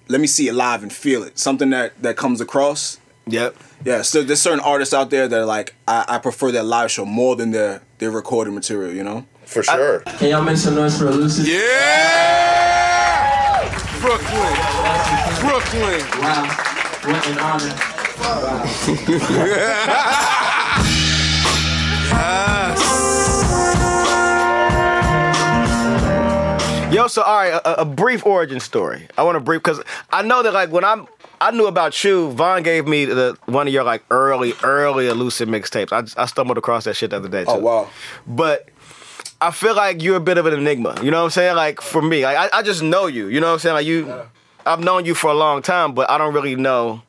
let 0.08 0.20
me 0.20 0.26
see 0.26 0.48
it 0.48 0.54
live 0.54 0.82
and 0.82 0.92
feel 0.92 1.22
it. 1.22 1.38
Something 1.38 1.70
that 1.70 2.00
that 2.02 2.16
comes 2.16 2.40
across. 2.40 2.98
Yep. 3.26 3.54
Yeah, 3.84 4.02
so 4.02 4.22
there's 4.22 4.42
certain 4.42 4.60
artists 4.60 4.92
out 4.92 5.10
there 5.10 5.28
that 5.28 5.38
are 5.40 5.44
like, 5.46 5.74
I, 5.86 6.04
I 6.08 6.18
prefer 6.18 6.50
their 6.50 6.62
live 6.64 6.90
show 6.90 7.04
more 7.04 7.36
than 7.36 7.50
their 7.52 7.82
their 7.98 8.10
recorded 8.10 8.52
material. 8.54 8.92
You 8.92 9.04
know. 9.04 9.26
For 9.50 9.62
sure. 9.64 10.00
Can 10.00 10.30
y'all 10.30 10.42
make 10.44 10.56
some 10.56 10.76
noise 10.76 10.96
for 10.96 11.06
Elucid? 11.06 11.44
Yeah! 11.44 12.70
Brooklyn. 14.00 14.54
Brooklyn. 15.40 16.00
Wow. 16.20 16.46
What 17.02 17.26
an 17.26 17.38
honor. 17.40 17.74
Yo, 26.94 27.08
so 27.08 27.22
all 27.22 27.36
right, 27.36 27.52
a, 27.64 27.80
a 27.80 27.84
brief 27.84 28.24
origin 28.24 28.60
story. 28.60 29.08
I 29.18 29.24
want 29.24 29.34
to 29.34 29.40
brief 29.40 29.64
because 29.64 29.82
I 30.12 30.22
know 30.22 30.44
that 30.44 30.52
like 30.52 30.70
when 30.70 30.84
I'm, 30.84 31.08
I 31.40 31.50
knew 31.50 31.66
about 31.66 32.04
you. 32.04 32.30
Von 32.32 32.62
gave 32.62 32.86
me 32.86 33.04
the 33.04 33.36
one 33.46 33.66
of 33.66 33.72
your 33.72 33.82
like 33.82 34.04
early, 34.12 34.54
early 34.62 35.06
Elucid 35.06 35.48
mixtapes. 35.48 35.92
I, 35.92 36.04
I 36.22 36.26
stumbled 36.26 36.58
across 36.58 36.84
that 36.84 36.94
shit 36.94 37.10
the 37.10 37.16
other 37.16 37.28
day 37.28 37.44
oh, 37.48 37.56
too. 37.56 37.60
Oh 37.60 37.82
wow. 37.82 37.90
But 38.28 38.68
I 39.40 39.50
feel 39.50 39.74
like 39.74 40.02
you're 40.02 40.16
a 40.16 40.20
bit 40.20 40.38
of 40.38 40.46
an 40.46 40.54
enigma. 40.54 40.96
You 41.02 41.10
know 41.10 41.18
what 41.18 41.24
I'm 41.24 41.30
saying? 41.30 41.56
Like 41.56 41.80
for 41.80 42.02
me, 42.02 42.24
like 42.24 42.36
I, 42.52 42.58
I 42.58 42.62
just 42.62 42.82
know 42.82 43.06
you. 43.06 43.28
You 43.28 43.40
know 43.40 43.46
what 43.48 43.52
I'm 43.54 43.58
saying? 43.60 43.74
Like 43.74 43.86
you, 43.86 44.12
I've 44.66 44.80
known 44.80 45.04
you 45.06 45.14
for 45.14 45.30
a 45.30 45.34
long 45.34 45.62
time, 45.62 45.94
but 45.94 46.10
I 46.10 46.18
don't 46.18 46.34
really 46.34 46.56
know 46.56 47.02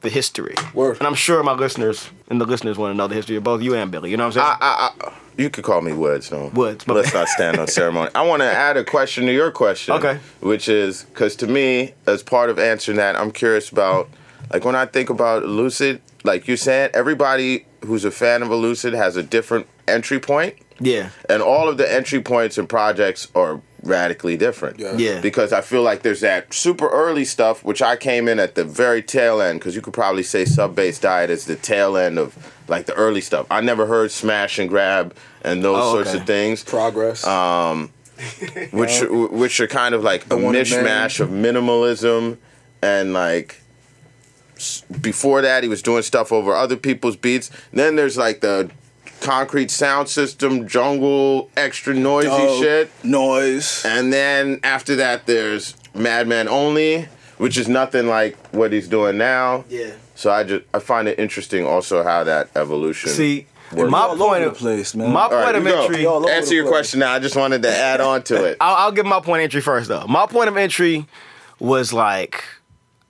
the 0.00 0.08
history. 0.08 0.54
Word. 0.74 0.98
And 0.98 1.06
I'm 1.06 1.14
sure 1.14 1.42
my 1.42 1.52
listeners 1.52 2.10
and 2.28 2.40
the 2.40 2.44
listeners 2.46 2.78
want 2.78 2.92
to 2.92 2.96
know 2.96 3.06
the 3.06 3.14
history 3.14 3.36
of 3.36 3.44
both 3.44 3.62
you 3.62 3.74
and 3.74 3.90
Billy. 3.90 4.10
You 4.10 4.16
know 4.16 4.26
what 4.26 4.36
I'm 4.36 4.42
saying? 4.42 4.56
I, 4.60 4.90
I, 5.00 5.08
I, 5.08 5.12
you 5.36 5.48
could 5.50 5.64
call 5.64 5.80
me 5.80 5.92
Woods, 5.92 6.28
though. 6.28 6.48
Woods, 6.48 6.84
but- 6.84 6.94
Let's 6.94 7.14
not 7.14 7.28
stand 7.28 7.58
on 7.58 7.66
ceremony. 7.68 8.10
I 8.14 8.22
want 8.26 8.42
to 8.42 8.46
add 8.46 8.76
a 8.76 8.84
question 8.84 9.26
to 9.26 9.32
your 9.32 9.50
question. 9.50 9.94
Okay. 9.94 10.18
Which 10.40 10.68
is 10.68 11.04
because 11.04 11.36
to 11.36 11.46
me, 11.46 11.92
as 12.06 12.22
part 12.22 12.50
of 12.50 12.58
answering 12.58 12.96
that, 12.98 13.16
I'm 13.16 13.30
curious 13.30 13.70
about 13.70 14.08
like 14.52 14.64
when 14.64 14.74
I 14.74 14.86
think 14.86 15.08
about 15.10 15.44
Lucid, 15.44 16.02
like 16.24 16.48
you're 16.48 16.56
saying, 16.56 16.90
everybody 16.94 17.66
who's 17.84 18.04
a 18.04 18.10
fan 18.10 18.42
of 18.42 18.50
Lucid 18.50 18.92
has 18.94 19.16
a 19.16 19.22
different 19.22 19.66
entry 19.88 20.18
point, 20.20 20.54
Yeah. 20.80 21.10
and 21.28 21.42
all 21.42 21.68
of 21.68 21.76
the 21.76 21.90
entry 21.92 22.20
points 22.20 22.56
and 22.58 22.68
projects 22.68 23.28
are 23.34 23.60
radically 23.82 24.36
different. 24.36 24.78
Yeah. 24.78 24.96
Yeah. 24.96 25.20
Because 25.20 25.52
I 25.52 25.60
feel 25.60 25.82
like 25.82 26.02
there's 26.02 26.20
that 26.20 26.52
super 26.54 26.88
early 26.88 27.24
stuff, 27.24 27.62
which 27.64 27.80
I 27.82 27.96
came 27.96 28.28
in 28.28 28.38
at 28.38 28.54
the 28.54 28.64
very 28.64 29.02
tail 29.02 29.40
end, 29.40 29.58
because 29.60 29.74
you 29.74 29.82
could 29.82 29.94
probably 29.94 30.22
say 30.22 30.44
Sub 30.44 30.74
Bass 30.74 30.98
Diet 30.98 31.30
is 31.30 31.44
the 31.46 31.56
tail 31.56 31.96
end 31.96 32.18
of 32.18 32.52
like 32.68 32.86
the 32.86 32.94
early 32.94 33.20
stuff. 33.20 33.46
I 33.50 33.60
never 33.60 33.86
heard 33.86 34.10
Smash 34.10 34.58
and 34.58 34.68
Grab 34.68 35.14
and 35.42 35.62
those 35.64 35.78
Oh, 35.82 35.92
sorts 35.94 36.10
okay. 36.10 36.18
of 36.20 36.26
things 36.26 36.62
Progress. 36.64 37.26
Um, 37.26 37.90
which 38.72 39.00
which 39.08 39.60
are 39.60 39.66
kind 39.66 39.94
of 39.94 40.02
like 40.02 40.30
a 40.30 40.36
one 40.36 40.54
in 40.54 40.62
mishmash 40.62 41.20
of 41.20 41.30
minimalism 41.30 42.36
and 42.82 43.12
like 43.14 43.60
before 45.00 45.40
that 45.40 45.62
he 45.62 45.68
was 45.70 45.80
doing 45.80 46.02
stuff 46.02 46.30
over 46.32 46.54
other 46.54 46.76
people's 46.76 47.16
beats 47.16 47.50
then 47.72 47.96
there's 47.96 48.18
like 48.18 48.40
the 48.42 48.70
concrete 49.20 49.70
sound 49.70 50.08
system 50.08 50.66
jungle 50.68 51.50
extra 51.56 51.94
noisy 51.94 52.28
Oh, 52.30 52.60
shit 52.60 52.90
Noise. 53.04 53.84
and 53.84 54.12
then 54.12 54.60
after 54.64 54.96
that 54.96 55.26
there's 55.26 55.74
madman 55.94 56.48
only 56.48 57.06
which 57.38 57.56
is 57.56 57.68
nothing 57.68 58.06
like 58.06 58.36
what 58.52 58.72
he's 58.72 58.88
doing 58.88 59.18
now 59.18 59.64
Yeah. 59.68 59.90
so 60.14 60.30
i 60.30 60.42
just 60.44 60.64
i 60.74 60.78
find 60.78 61.08
it 61.08 61.18
interesting 61.18 61.66
also 61.66 62.02
how 62.02 62.24
that 62.24 62.48
evolution 62.56 63.10
See, 63.10 63.46
Work. 63.72 63.88
my 63.90 64.08
point 64.16 64.42
of 64.44 64.54
place, 64.56 64.96
man. 64.96 65.12
My 65.12 65.22
all 65.22 65.28
point 65.28 65.44
right, 65.44 65.54
of 65.54 65.66
entry. 65.66 66.04
all 66.06 66.28
answer 66.28 66.54
your 66.54 66.64
place. 66.64 66.72
question 66.72 67.00
now 67.00 67.12
i 67.12 67.18
just 67.20 67.36
wanted 67.36 67.62
to 67.62 67.68
add 67.74 68.00
on 68.00 68.22
to 68.24 68.44
it 68.44 68.56
I'll, 68.60 68.74
I'll 68.86 68.92
give 68.92 69.06
my 69.06 69.20
point 69.20 69.40
of 69.40 69.44
entry 69.44 69.60
first 69.60 69.88
though. 69.88 70.06
My 70.08 70.26
point 70.26 70.48
of 70.48 70.56
entry 70.56 71.06
was 71.60 71.92
like, 71.92 72.42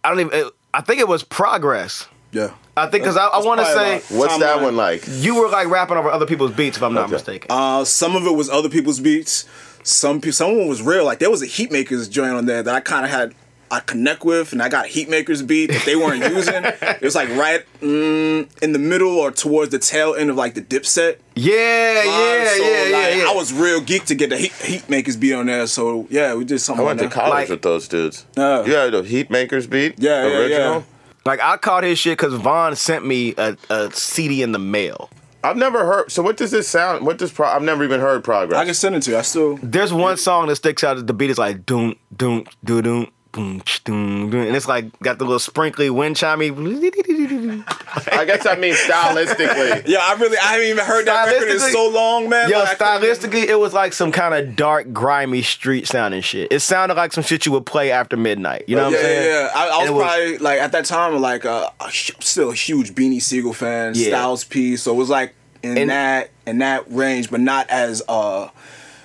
I 0.04 0.08
don't 0.10 0.20
even. 0.20 0.32
It, 0.46 0.52
I 0.74 0.80
think 0.82 0.98
it 1.00 1.06
was 1.08 1.22
progress. 1.22 2.06
Yeah. 2.32 2.50
I 2.76 2.86
think 2.86 3.02
because 3.04 3.16
I, 3.16 3.26
I 3.26 3.42
want 3.44 3.60
to 3.60 3.66
say 3.66 3.96
about- 3.98 4.10
what's 4.10 4.38
that 4.38 4.58
timeline. 4.58 4.62
one 4.62 4.76
like 4.76 5.04
you 5.08 5.34
were 5.40 5.48
like 5.48 5.68
rapping 5.68 5.96
over 5.96 6.08
other 6.10 6.26
people's 6.26 6.52
beats, 6.52 6.76
if 6.76 6.82
I'm 6.82 6.94
not 6.94 7.04
Okay. 7.04 7.12
mistaken. 7.14 7.46
Uh, 7.50 7.84
some 7.84 8.16
of 8.16 8.24
it 8.26 8.32
was 8.34 8.48
other 8.48 8.68
people's 8.68 9.00
beats. 9.00 9.44
Some 9.82 10.20
pe- 10.20 10.30
some 10.30 10.68
was 10.68 10.80
real. 10.82 11.04
Like 11.04 11.18
there 11.18 11.30
was 11.30 11.42
a 11.42 11.46
Heatmakerz 11.46 12.08
joint 12.10 12.32
on 12.34 12.46
there 12.46 12.62
that 12.62 12.74
I 12.74 12.80
kind 12.80 13.04
of 13.04 13.10
had 13.10 13.34
I 13.72 13.78
connect 13.80 14.24
with, 14.24 14.52
and 14.52 14.60
I 14.62 14.68
got 14.68 14.86
Heatmakerz 14.86 15.46
beat 15.46 15.66
that 15.70 15.84
they 15.86 15.94
weren't 15.96 16.22
using. 16.36 16.64
It 16.64 17.02
was 17.02 17.14
like 17.14 17.28
right 17.30 17.64
mm, 17.80 18.48
in 18.62 18.72
the 18.72 18.78
middle 18.80 19.16
or 19.16 19.30
towards 19.30 19.70
the 19.70 19.78
tail 19.78 20.14
end 20.14 20.28
of 20.30 20.36
like 20.36 20.54
the 20.54 20.60
Dipset. 20.62 21.18
yeah, 21.36 21.54
yeah, 21.54 22.10
line. 22.10 22.10
yeah, 22.10 22.44
So, 22.48 22.62
yeah, 22.64 22.96
like, 22.98 23.16
yeah. 23.16 23.30
I 23.30 23.32
was 23.34 23.52
real 23.52 23.80
geeked 23.80 24.06
to 24.06 24.14
get 24.14 24.30
the 24.30 24.36
Heat 24.38 24.52
Heatmakerz 24.52 25.18
beat 25.20 25.34
on 25.34 25.46
there. 25.46 25.66
So 25.66 26.06
yeah, 26.10 26.34
we 26.34 26.44
did 26.44 26.58
something. 26.60 26.84
I 26.84 26.88
something. 26.90 26.98
went 26.98 26.98
to 27.00 27.04
on 27.06 27.10
college 27.10 27.30
Like- 27.32 27.48
with 27.48 27.62
those 27.62 27.88
dudes. 27.88 28.26
Yeah. 28.36 28.64
You 28.64 28.74
had 28.74 28.92
the 28.92 29.02
Heatmakerz 29.02 29.68
beat? 29.70 29.94
Yeah, 29.98 30.26
yeah, 30.26 30.46
yeah. 30.46 30.82
Like 31.24 31.40
I 31.40 31.56
caught 31.56 31.84
his 31.84 31.98
shit 31.98 32.18
because 32.18 32.34
Von 32.34 32.76
sent 32.76 33.06
me 33.06 33.34
a, 33.36 33.56
a 33.68 33.90
CD 33.92 34.42
in 34.42 34.52
the 34.52 34.58
mail. 34.58 35.10
I've 35.42 35.56
never 35.56 35.84
heard. 35.86 36.12
So 36.12 36.22
what 36.22 36.36
does 36.36 36.50
this 36.50 36.68
sound? 36.68 37.06
What 37.06 37.18
does 37.18 37.32
pro? 37.32 37.48
I've 37.48 37.62
never 37.62 37.82
even 37.84 38.00
heard 38.00 38.22
progress. 38.24 38.58
I 38.58 38.64
can 38.64 38.74
send 38.74 38.94
it 38.94 39.02
to 39.04 39.12
you. 39.12 39.16
I 39.16 39.22
still. 39.22 39.56
There's 39.62 39.92
one 39.92 40.16
song 40.16 40.48
that 40.48 40.56
sticks 40.56 40.84
out. 40.84 41.06
The 41.06 41.14
beat 41.14 41.30
is 41.30 41.38
like 41.38 41.64
doom, 41.64 41.96
doom, 42.14 42.44
doo 42.64 42.82
doom. 42.82 43.10
Boom, 43.32 43.60
ch, 43.60 43.84
doom, 43.84 44.28
doom, 44.30 44.40
and 44.48 44.56
it's 44.56 44.66
like 44.66 44.98
got 45.00 45.18
the 45.18 45.24
little 45.24 45.38
sprinkly 45.38 45.88
wind 45.88 46.16
chimey. 46.16 46.50
I 48.12 48.24
guess 48.24 48.44
I 48.44 48.56
mean 48.56 48.74
stylistically. 48.74 49.86
Yeah, 49.86 49.98
I 50.02 50.14
really 50.18 50.36
I 50.36 50.42
haven't 50.52 50.66
even 50.66 50.84
heard 50.84 51.06
that 51.06 51.26
record 51.26 51.48
in 51.48 51.58
so 51.60 51.88
long, 51.90 52.28
man. 52.28 52.50
Yo, 52.50 52.58
Like, 52.58 52.76
stylistically, 52.78 53.44
it 53.44 53.54
was 53.58 53.72
like 53.72 53.92
some 53.92 54.10
kind 54.10 54.34
of 54.34 54.56
dark, 54.56 54.92
grimy 54.92 55.42
street 55.42 55.86
sounding 55.86 56.22
shit. 56.22 56.52
It 56.52 56.58
sounded 56.60 56.96
like 56.96 57.12
some 57.12 57.22
shit 57.22 57.46
you 57.46 57.52
would 57.52 57.66
play 57.66 57.92
after 57.92 58.16
midnight. 58.16 58.64
You 58.66 58.74
know 58.76 58.84
what 58.84 58.92
yeah, 58.94 58.98
I'm 58.98 59.04
saying? 59.04 59.26
Yeah, 59.28 59.40
yeah. 59.42 59.50
I, 59.54 59.68
I 59.68 59.78
was, 59.78 59.88
And 59.90 59.96
it 59.96 60.00
probably 60.02 60.38
like 60.38 60.60
at 60.60 60.72
that 60.72 60.84
time 60.86 61.20
like 61.20 61.44
uh, 61.44 61.70
a 61.80 61.84
hu- 61.84 61.90
still 62.20 62.50
a 62.50 62.54
huge 62.54 62.94
Beanie 62.96 63.22
Sigel 63.22 63.52
fan, 63.52 63.92
Yeah. 63.94 64.08
Styles 64.08 64.42
P. 64.44 64.76
So 64.76 64.92
it 64.92 64.96
was 64.96 65.08
like 65.08 65.34
in 65.62 65.78
And- 65.78 65.90
that 65.90 66.30
in 66.46 66.58
that 66.58 66.90
range, 66.90 67.30
but 67.30 67.40
not 67.40 67.70
as 67.70 68.02
uh 68.08 68.48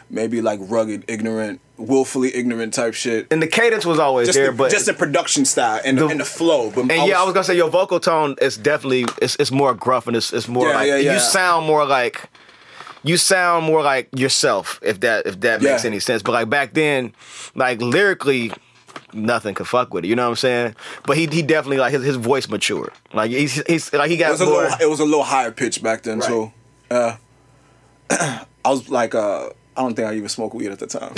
maybe 0.10 0.42
like 0.42 0.60
rugged, 0.64 1.04
ignorant, 1.08 1.60
willfully 1.78 2.34
ignorant 2.36 2.74
type 2.74 2.94
shit. 2.94 3.28
and 3.32 3.42
the 3.42 3.48
cadence 3.48 3.86
was 3.86 4.00
always 4.00 4.28
Just 4.28 4.38
there, 4.38 4.52
the, 4.52 4.58
but 4.58 4.72
just 4.72 4.86
the 4.86 4.94
production 4.94 5.46
style 5.46 5.82
and 5.84 5.98
the, 5.98 6.08
and 6.08 6.20
the 6.20 6.26
flow. 6.26 6.72
But 6.72 6.82
and 6.92 7.08
yeah, 7.08 7.20
I 7.20 7.24
was 7.24 7.34
gonna 7.34 7.44
say 7.44 7.56
your 7.56 7.70
vocal 7.70 8.00
tone 8.00 8.36
is 8.42 8.58
definitely 8.58 9.06
it's, 9.22 9.36
it's 9.38 9.52
more 9.52 9.74
gruff 9.74 10.08
and 10.08 10.16
it's 10.16 10.32
it's 10.34 10.48
more 10.48 10.68
Yeah, 10.70 10.76
like 10.76 10.88
yeah, 10.88 10.98
yeah. 10.98 11.14
you 11.14 11.20
sound 11.20 11.66
more 11.68 11.86
like 11.86 12.30
you 13.04 13.18
sound 13.18 13.66
more 13.66 13.84
like 13.84 14.08
yourself 14.18 14.80
if 14.82 15.02
that 15.02 15.28
if 15.28 15.40
that 15.42 15.62
makes 15.62 15.86
any 15.86 16.00
sense. 16.00 16.22
But 16.24 16.32
like 16.32 16.50
back 16.50 16.74
then, 16.74 17.14
like 17.56 17.82
lyrically. 17.82 18.52
Nothing 19.14 19.54
could 19.56 19.68
fuck 19.68 19.94
with 19.94 20.04
it, 20.06 20.08
you 20.08 20.16
know 20.16 20.24
what 20.24 20.30
I'm 20.30 20.36
saying? 20.38 20.76
But 21.06 21.18
he 21.18 21.28
he 21.28 21.42
definitely 21.42 21.78
like 21.78 21.92
his, 21.94 22.04
his 22.04 22.16
voice 22.16 22.50
matured. 22.50 22.92
Like 23.14 23.30
he's 23.32 23.62
he's 23.68 23.92
like 23.94 24.10
he 24.10 24.16
it 24.16 24.20
got 24.20 24.32
was 24.32 24.42
a 24.42 24.46
more. 24.46 24.64
little 24.64 24.78
it 24.82 24.90
was 24.90 25.00
a 25.00 25.06
little 25.06 25.24
higher 25.24 25.52
pitch 25.52 25.82
back 25.84 26.04
then. 26.04 26.22
So 26.22 26.52
uh, 26.92 27.16
I 28.10 28.46
was 28.66 28.90
like 28.90 29.14
uh. 29.16 29.50
I 29.78 29.82
don't 29.82 29.94
think 29.96 30.08
I 30.08 30.16
even 30.16 30.30
smoked 30.30 30.56
weed 30.56 30.72
at 30.72 30.80
the 30.80 30.88
time. 30.88 31.14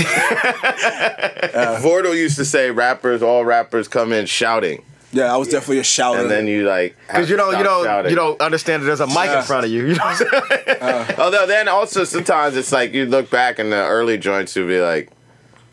Vordul 1.81 2.15
used 2.15 2.37
to 2.37 2.45
say 2.45 2.71
rappers, 2.71 3.21
all 3.21 3.45
rappers 3.45 3.87
come 3.87 4.11
in 4.11 4.25
shouting, 4.25 4.83
Yeah, 5.11 5.33
I 5.33 5.37
was 5.37 5.47
definitely 5.49 5.79
a 5.79 5.83
shouter. 5.83 6.21
and 6.21 6.31
then 6.31 6.47
you 6.47 6.67
like 6.67 6.95
Because 7.07 7.29
you 7.29 7.37
don't, 7.37 7.47
you 7.49 7.53
stop 7.59 7.65
don't, 7.65 7.85
shouting. 7.85 8.09
you 8.11 8.15
don't 8.15 8.41
understand 8.41 8.81
that 8.83 8.87
there's 8.87 8.99
a 8.99 9.07
mic 9.07 9.15
Yeah. 9.25 9.39
in 9.39 9.43
front 9.45 9.65
of 9.65 9.71
you. 9.71 9.87
You 9.87 9.95
know 9.95 10.03
what 10.05 10.33
I'm 10.33 11.05
saying? 11.05 11.15
Although 11.19 11.45
then 11.47 11.67
also 11.67 12.03
sometimes 12.03 12.55
it's 12.55 12.71
like 12.71 12.93
you 12.93 13.05
look 13.05 13.29
back 13.29 13.59
in 13.59 13.69
the 13.69 13.75
early 13.77 14.17
joints, 14.17 14.55
you'll 14.55 14.67
be 14.67 14.81
like, 14.81 15.09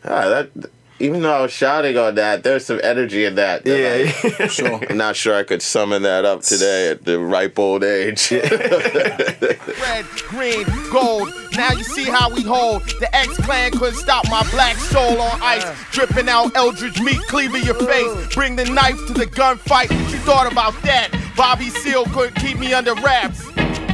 ah, 0.03 0.29
that. 0.29 0.49
Even 0.97 1.23
though 1.23 1.33
I 1.33 1.41
was 1.41 1.51
shouting 1.51 1.97
on 1.97 2.15
that, 2.15 2.43
there's 2.43 2.65
some 2.65 2.79
energy 2.81 3.25
in 3.25 3.35
that. 3.35 3.65
that 3.65 3.77
Yeah, 3.77 4.45
I, 4.45 4.47
sure. 4.47 4.79
I'm 4.89 4.95
not 4.95 5.17
sure 5.17 5.35
I 5.35 5.43
could 5.43 5.61
summon 5.61 6.03
that 6.03 6.23
up 6.23 6.41
today 6.41 6.89
at 6.89 7.03
the 7.03 7.19
ripe 7.19 7.59
old 7.59 7.83
age. 7.83 8.31
red, 8.31 10.05
green, 10.29 10.65
gold. 10.91 11.33
Now 11.57 11.73
you 11.73 11.83
see 11.83 12.05
how 12.05 12.33
we 12.33 12.43
hold. 12.43 12.83
The 13.01 13.13
X 13.13 13.35
Clan 13.37 13.71
couldn't 13.71 13.95
stop 13.95 14.23
my 14.29 14.49
black 14.51 14.77
soul 14.77 15.19
on 15.19 15.41
ice. 15.41 15.65
Dripping 15.91 16.29
out 16.29 16.55
Eldridge 16.55 17.01
meat, 17.01 17.21
cleaving 17.27 17.63
your 17.63 17.75
face. 17.75 18.33
Bring 18.33 18.55
the 18.55 18.65
knife 18.65 18.97
to 19.07 19.13
the 19.13 19.25
gunfight. 19.25 19.91
What 19.91 20.11
you 20.11 20.19
thought 20.19 20.49
about 20.49 20.81
that? 20.83 21.09
Bobby 21.35 21.69
Seale 21.69 22.05
couldn't 22.05 22.35
keep 22.35 22.57
me 22.57 22.73
under 22.73 22.95
wraps. 22.95 23.45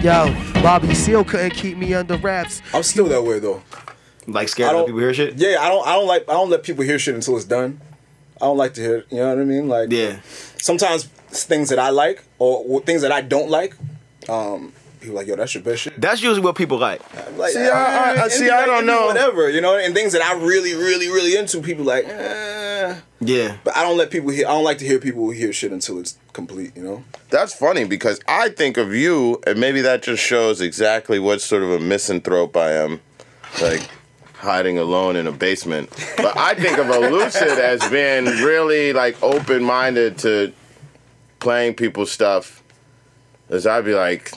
Yo, 0.03 0.31
Bobby 0.62 0.93
Seale 0.93 1.24
couldn't 1.24 1.55
keep 1.55 1.77
me 1.77 1.96
under 1.96 2.17
wraps. 2.17 2.62
I'm 2.75 2.84
still 2.84 3.08
that 3.08 3.24
way 3.24 3.39
though. 3.39 3.63
Like 4.28 4.50
scared 4.50 4.70
I 4.70 4.72
of 4.74 4.78
don't- 4.80 4.86
people 4.88 5.00
hear 5.01 5.13
shit. 5.13 5.36
Yeah, 5.36 5.58
I 5.60 5.68
don't. 5.70 5.88
I 5.88 5.94
don't 5.94 6.08
like. 6.08 6.24
I 6.30 6.34
don't 6.34 6.50
let 6.50 6.63
people 6.63 6.84
hear 6.84 7.00
shit 7.00 7.16
until 7.16 7.36
it's 7.38 7.46
done. 7.46 7.80
I 8.42 8.46
don't 8.46 8.58
like 8.58 8.74
to 8.75 8.82
hear. 8.82 9.04
You 9.12 9.18
know 9.18 9.30
what 9.30 9.40
I 9.40 9.44
mean? 9.44 9.68
Like, 9.68 9.92
Yeah. 9.92 10.18
Sometimes 10.58 11.06
things 11.30 11.70
that 11.70 11.80
I 11.80 11.90
like 11.90 12.24
or 12.40 12.63
w- 12.63 12.82
things 12.82 13.01
that 13.04 13.12
I 13.12 13.22
don't 13.22 13.50
like. 13.50 13.75
Um, 14.30 14.74
people 15.00 15.16
like, 15.16 15.28
yo, 15.28 15.36
that's 15.36 15.54
your 15.54 15.63
best 15.63 15.82
shit. 15.84 16.00
That's 16.00 16.22
usually 16.22 16.42
what 16.42 16.56
people 16.56 16.78
like. 16.78 17.01
Like, 17.38 17.51
See, 17.54 17.60
I- 17.60 17.70
I- 17.70 18.13
I- 18.16 18.24
and 18.24 18.32
see, 18.32 18.50
I 18.50 18.66
don't 18.66 18.86
know. 18.86 19.06
Whatever, 19.08 19.50
you 19.50 19.62
know, 19.62 19.75
and 19.78 19.94
things 19.96 20.13
that 20.13 20.22
I 20.24 20.34
really, 20.34 20.74
really, 20.75 21.08
really 21.10 21.36
into. 21.38 21.62
People 21.62 21.86
like, 21.86 22.06
eh. 22.08 22.96
Yeah. 23.20 23.58
But 23.63 23.75
I 23.78 23.84
don't 23.84 23.98
let 23.98 24.10
people 24.12 24.30
hear. 24.32 24.48
I 24.48 24.51
don't 24.51 24.63
like 24.63 24.80
to 24.80 24.86
hear 24.86 24.98
people 25.00 25.30
hear 25.30 25.54
shit 25.54 25.72
until 25.72 26.00
it's 26.00 26.18
complete. 26.34 26.75
You 26.75 26.84
know. 26.84 27.04
That's 27.30 27.54
funny 27.54 27.84
because 27.86 28.20
I 28.28 28.50
think 28.50 28.78
of 28.78 28.94
you, 28.94 29.40
and 29.46 29.60
maybe 29.60 29.82
that 29.82 30.01
just 30.04 30.24
shows 30.24 30.62
exactly 30.62 31.20
what 31.20 31.42
sort 31.42 31.62
of 31.63 31.72
a 31.72 31.80
misanthrope 31.80 32.58
I 32.58 32.72
am, 32.74 33.01
like 33.62 33.88
hiding 34.41 34.77
alone 34.77 35.15
in 35.15 35.27
a 35.27 35.31
basement. 35.31 35.89
But 36.17 36.38
I 36.38 36.55
think 36.55 36.77
of 36.77 36.88
Elucid 36.88 37.60
as 37.60 37.88
being 37.89 38.25
really 38.43 38.91
like 38.91 39.21
open 39.21 39.63
minded 39.63 40.17
to 40.19 40.51
playing 41.39 41.75
people's 41.75 42.12
stuff. 42.12 42.63
As 43.50 43.67
I'd 43.67 43.86
be 43.86 43.93
like, 43.93 44.31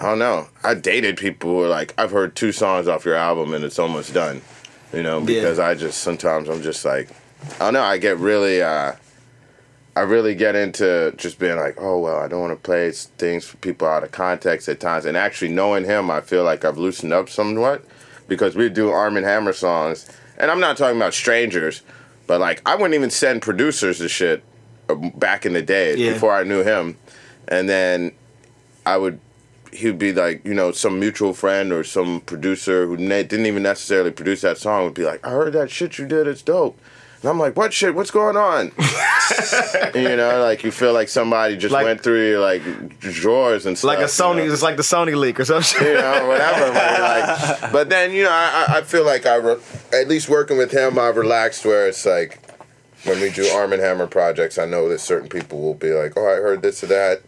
I 0.00 0.06
don't 0.06 0.18
know. 0.18 0.48
I 0.62 0.74
dated 0.74 1.16
people 1.16 1.50
who 1.50 1.62
are 1.62 1.68
like, 1.68 1.94
I've 1.96 2.10
heard 2.10 2.36
two 2.36 2.52
songs 2.52 2.86
off 2.86 3.04
your 3.04 3.14
album 3.14 3.54
and 3.54 3.64
it's 3.64 3.78
almost 3.78 4.12
done. 4.12 4.42
You 4.92 5.02
know, 5.02 5.20
because 5.20 5.58
I 5.58 5.74
just 5.74 6.02
sometimes 6.02 6.48
I'm 6.48 6.62
just 6.62 6.84
like, 6.84 7.10
I 7.54 7.66
don't 7.66 7.74
know. 7.74 7.82
I 7.82 7.98
get 7.98 8.18
really. 8.18 8.62
uh 8.62 8.94
I 9.96 10.02
really 10.02 10.36
get 10.36 10.54
into 10.54 11.12
just 11.16 11.40
being 11.40 11.56
like, 11.56 11.74
oh 11.80 11.98
well, 11.98 12.20
I 12.20 12.28
don't 12.28 12.40
want 12.40 12.52
to 12.52 12.62
play 12.62 12.88
things 12.92 13.44
for 13.44 13.56
people 13.56 13.88
out 13.88 14.04
of 14.04 14.12
context 14.12 14.68
at 14.68 14.78
times. 14.78 15.04
And 15.04 15.16
actually 15.16 15.50
knowing 15.50 15.84
him, 15.84 16.08
I 16.08 16.20
feel 16.20 16.44
like 16.44 16.64
I've 16.64 16.78
loosened 16.78 17.12
up 17.12 17.28
somewhat 17.28 17.84
because 18.28 18.54
we 18.54 18.68
do 18.68 18.90
Armand 18.90 19.26
Hammer 19.26 19.52
songs, 19.52 20.08
and 20.36 20.50
I'm 20.50 20.60
not 20.60 20.76
talking 20.76 20.96
about 20.96 21.14
strangers, 21.14 21.82
but 22.26 22.40
like 22.40 22.62
I 22.64 22.74
wouldn't 22.76 22.94
even 22.94 23.10
send 23.10 23.42
producers 23.42 23.98
the 23.98 24.08
shit 24.08 24.44
uh, 24.88 24.94
back 24.94 25.44
in 25.44 25.54
the 25.54 25.62
day 25.62 25.96
Yeah. 25.96 26.12
before 26.12 26.34
I 26.34 26.44
knew 26.44 26.62
him, 26.62 26.96
and 27.48 27.68
then 27.68 28.12
I 28.86 28.96
would. 28.96 29.18
He'd 29.70 29.98
be 29.98 30.14
like, 30.14 30.46
you 30.46 30.54
know, 30.54 30.72
some 30.72 30.98
mutual 30.98 31.34
friend 31.34 31.72
or 31.74 31.84
some 31.84 32.22
producer 32.22 32.86
who 32.86 32.96
didn't 32.96 33.44
even 33.44 33.62
necessarily 33.62 34.10
produce 34.10 34.40
that 34.40 34.56
song 34.56 34.84
would 34.84 34.94
be 34.94 35.04
like, 35.04 35.26
I 35.26 35.30
heard 35.30 35.52
that 35.52 35.70
shit 35.70 35.98
you 35.98 36.06
did, 36.06 36.26
it's 36.26 36.40
dope. 36.40 36.80
And 37.20 37.28
I'm 37.30 37.38
like, 37.38 37.56
what 37.56 37.72
shit? 37.72 37.94
What's 37.96 38.12
going 38.12 38.36
on? 38.36 38.66
you 39.94 40.16
know, 40.16 40.40
like 40.40 40.62
you 40.62 40.70
feel 40.70 40.92
like 40.92 41.08
somebody 41.08 41.56
just 41.56 41.72
Like- 41.72 41.84
went 41.84 42.00
through 42.00 42.28
your 42.28 42.40
like 42.40 42.62
drawers 43.00 43.66
and 43.66 43.76
stuff. 43.76 43.88
Like 43.88 43.98
a 43.98 44.04
Sony, 44.04 44.42
you 44.42 44.46
know? 44.48 44.52
it's 44.52 44.62
like 44.62 44.76
the 44.76 44.82
Sony 44.82 45.16
leak 45.16 45.40
or 45.40 45.44
something. 45.44 45.86
you 45.86 45.94
know, 45.94 46.26
whatever. 46.28 46.72
But, 46.72 47.00
like, 47.62 47.72
but 47.72 47.88
then 47.88 48.12
you 48.12 48.22
know, 48.24 48.30
I, 48.30 48.66
I- 48.68 48.78
I 48.78 48.82
feel 48.82 49.04
like 49.04 49.26
I, 49.26 49.36
re- 49.36 49.58
at 49.92 50.06
least 50.08 50.28
working 50.28 50.58
with 50.58 50.70
him, 50.70 50.98
I've 50.98 51.16
relaxed 51.16 51.64
where 51.64 51.88
it's 51.88 52.06
like, 52.06 52.38
when 53.04 53.20
we 53.20 53.30
do 53.30 53.46
Armand 53.48 53.80
Hammer 53.82 54.06
projects, 54.06 54.58
I 54.58 54.66
know 54.66 54.88
that 54.88 55.00
certain 55.00 55.28
people 55.28 55.60
will 55.60 55.74
be 55.74 55.90
like, 55.92 56.14
"Oh, 56.16 56.22
I 56.26 56.36
heard 56.36 56.62
this 56.62 56.82
or 56.82 56.88
that," 56.88 57.22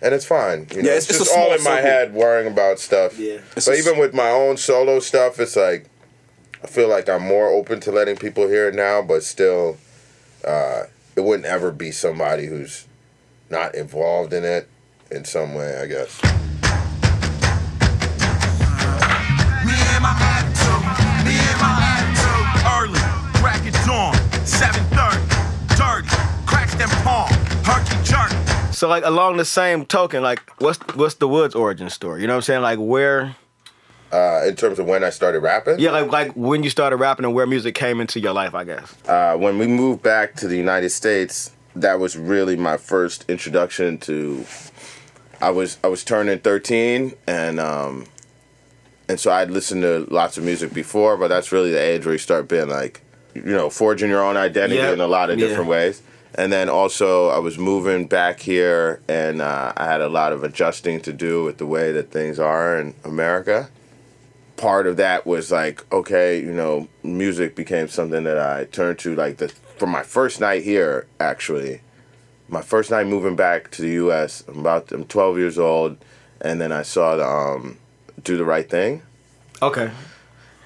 and 0.00 0.14
it's 0.14 0.24
fine. 0.24 0.68
You 0.70 0.82
know, 0.82 0.90
Yeah, 0.90 0.96
it's, 0.96 1.06
it's- 1.06 1.20
it's 1.20 1.30
just 1.30 1.36
all 1.36 1.46
in 1.52 1.62
my 1.64 1.76
circle. 1.76 1.82
head, 1.90 2.14
worrying 2.14 2.46
about 2.46 2.78
stuff. 2.78 3.18
Yeah. 3.18 3.38
It's 3.56 3.66
But 3.66 3.74
a 3.74 3.78
s- 3.78 3.86
even 3.86 3.98
with 4.00 4.14
my 4.14 4.30
own 4.30 4.56
solo 4.56 5.00
stuff, 5.00 5.40
it's 5.40 5.56
like 5.56 5.86
I 6.62 6.66
feel 6.66 6.88
like 6.88 7.08
I'm 7.08 7.22
more 7.22 7.48
open 7.48 7.78
to 7.80 7.92
letting 7.92 8.16
people 8.16 8.48
hear 8.48 8.68
it 8.68 8.74
now, 8.74 9.00
but 9.00 9.22
still, 9.22 9.76
uh, 10.44 10.84
it 11.14 11.20
wouldn't 11.20 11.46
ever 11.46 11.70
be 11.70 11.92
somebody 11.92 12.46
who's 12.46 12.86
not 13.48 13.76
involved 13.76 14.32
in 14.32 14.44
it 14.44 14.68
in 15.10 15.24
some 15.24 15.54
way. 15.54 15.78
I 15.80 15.86
guess. 15.86 16.20
Me 19.64 19.72
and 19.72 20.02
my 20.02 20.16
attitude, 20.18 20.82
me 21.24 21.38
and 21.38 21.60
my 21.60 21.78
attitude. 21.94 22.46
Early, 22.74 23.00
crack 23.38 23.64
it 23.64 23.74
7:30, 24.44 25.76
dirty, 25.76 26.08
cracks 26.44 26.74
them 26.74 26.88
palm, 27.04 27.30
herky 27.64 27.94
jerky. 28.02 28.72
So 28.72 28.88
like 28.88 29.04
along 29.04 29.36
the 29.36 29.44
same 29.44 29.86
token, 29.86 30.24
like 30.24 30.40
what's 30.58 30.78
what's 30.96 31.14
the 31.14 31.28
Woods 31.28 31.54
origin 31.54 31.88
story? 31.88 32.20
You 32.22 32.26
know 32.26 32.34
what 32.34 32.38
I'm 32.38 32.42
saying? 32.42 32.62
Like 32.62 32.80
where 32.80 33.36
Uh, 34.10 34.42
in 34.46 34.56
terms 34.56 34.78
of 34.78 34.86
when 34.86 35.04
I 35.04 35.10
started 35.10 35.40
rapping, 35.40 35.78
Yeah, 35.78 35.90
like 35.90 36.10
like 36.10 36.32
when 36.32 36.62
you 36.62 36.70
started 36.70 36.96
rapping 36.96 37.26
and 37.26 37.34
where 37.34 37.46
music 37.46 37.74
came 37.74 38.00
into 38.00 38.20
your 38.20 38.32
life, 38.32 38.54
I 38.54 38.64
guess. 38.64 38.94
uh, 39.06 39.36
when 39.36 39.58
we 39.58 39.66
moved 39.66 40.02
back 40.02 40.34
to 40.36 40.48
the 40.48 40.56
United 40.56 40.88
States, 40.90 41.50
that 41.76 42.00
was 42.00 42.16
really 42.16 42.56
my 42.56 42.76
first 42.78 43.24
introduction 43.28 43.98
to. 43.98 44.44
I 45.42 45.50
was 45.50 45.76
I 45.84 45.88
was 45.88 46.04
turning 46.04 46.38
thirteen, 46.38 47.12
and 47.26 47.60
um, 47.60 48.06
and 49.10 49.20
so 49.20 49.30
I'd 49.30 49.50
listened 49.50 49.82
to 49.82 50.06
lots 50.10 50.38
of 50.38 50.44
music 50.44 50.72
before, 50.72 51.16
but 51.18 51.28
that's 51.28 51.52
really 51.52 51.70
the 51.70 51.78
age 51.80 52.04
where 52.06 52.14
you 52.14 52.18
start 52.18 52.48
being 52.48 52.68
like, 52.70 53.02
you 53.34 53.42
know, 53.42 53.68
forging 53.70 54.08
your 54.10 54.22
own 54.24 54.36
identity 54.38 54.76
Yep. 54.76 54.94
in 54.94 55.00
a 55.00 55.06
lot 55.06 55.28
of 55.30 55.38
Yeah. 55.38 55.48
different 55.48 55.68
ways. 55.68 56.00
And 56.34 56.52
then 56.52 56.68
also, 56.68 57.28
I 57.28 57.38
was 57.38 57.58
moving 57.58 58.06
back 58.06 58.40
here, 58.40 59.00
and 59.08 59.40
uh, 59.42 59.72
I 59.76 59.84
had 59.86 60.00
a 60.00 60.08
lot 60.08 60.32
of 60.32 60.44
adjusting 60.44 61.00
to 61.02 61.12
do 61.12 61.44
with 61.44 61.58
the 61.58 61.66
way 61.66 61.92
that 61.92 62.10
things 62.10 62.38
are 62.38 62.78
in 62.78 62.94
America 63.04 63.68
part 64.58 64.86
of 64.86 64.98
that 64.98 65.26
was 65.26 65.50
like, 65.50 65.90
okay, 65.92 66.38
you 66.40 66.52
know, 66.52 66.88
music 67.02 67.56
became 67.56 67.88
something 67.88 68.24
that 68.24 68.38
I 68.38 68.64
turned 68.66 68.98
to 69.00 69.14
like 69.16 69.38
the 69.38 69.48
from 69.78 69.90
my 69.90 70.02
first 70.02 70.40
night 70.40 70.62
here 70.64 71.06
actually. 71.18 71.80
My 72.50 72.60
first 72.62 72.90
night 72.90 73.06
moving 73.06 73.36
back 73.36 73.70
to 73.72 73.82
the 73.82 73.90
US, 74.06 74.44
I'm 74.48 74.58
about 74.60 74.92
I'm 74.92 75.04
12 75.04 75.38
years 75.38 75.58
old 75.58 75.96
and 76.40 76.60
then 76.60 76.72
I 76.72 76.82
saw 76.82 77.16
the 77.16 77.26
um 77.26 77.78
Do 78.22 78.36
the 78.36 78.44
Right 78.44 78.68
Thing. 78.68 79.02
Okay. 79.62 79.90